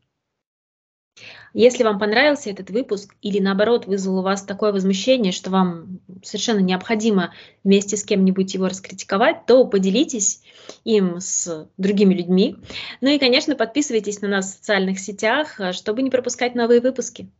Если 1.52 1.84
вам 1.84 2.00
понравился 2.00 2.50
этот 2.50 2.70
выпуск 2.70 3.14
или 3.22 3.38
наоборот 3.38 3.86
вызвал 3.86 4.18
у 4.18 4.22
вас 4.22 4.42
такое 4.42 4.72
возмущение, 4.72 5.32
что 5.32 5.50
вам 5.50 6.00
совершенно 6.22 6.58
необходимо 6.58 7.32
вместе 7.62 7.96
с 7.96 8.04
кем-нибудь 8.04 8.52
его 8.54 8.66
раскритиковать, 8.66 9.46
то 9.46 9.64
поделитесь 9.64 10.42
им 10.82 11.20
с 11.20 11.68
другими 11.76 12.14
людьми. 12.14 12.56
Ну 13.00 13.08
и, 13.08 13.18
конечно, 13.18 13.54
подписывайтесь 13.54 14.20
на 14.20 14.28
нас 14.28 14.46
в 14.46 14.56
социальных 14.56 14.98
сетях, 14.98 15.60
чтобы 15.72 16.02
не 16.02 16.10
пропускать 16.10 16.56
новые 16.56 16.80
выпуски. 16.80 17.30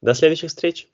До 0.00 0.14
следующих 0.14 0.48
встреч! 0.48 0.88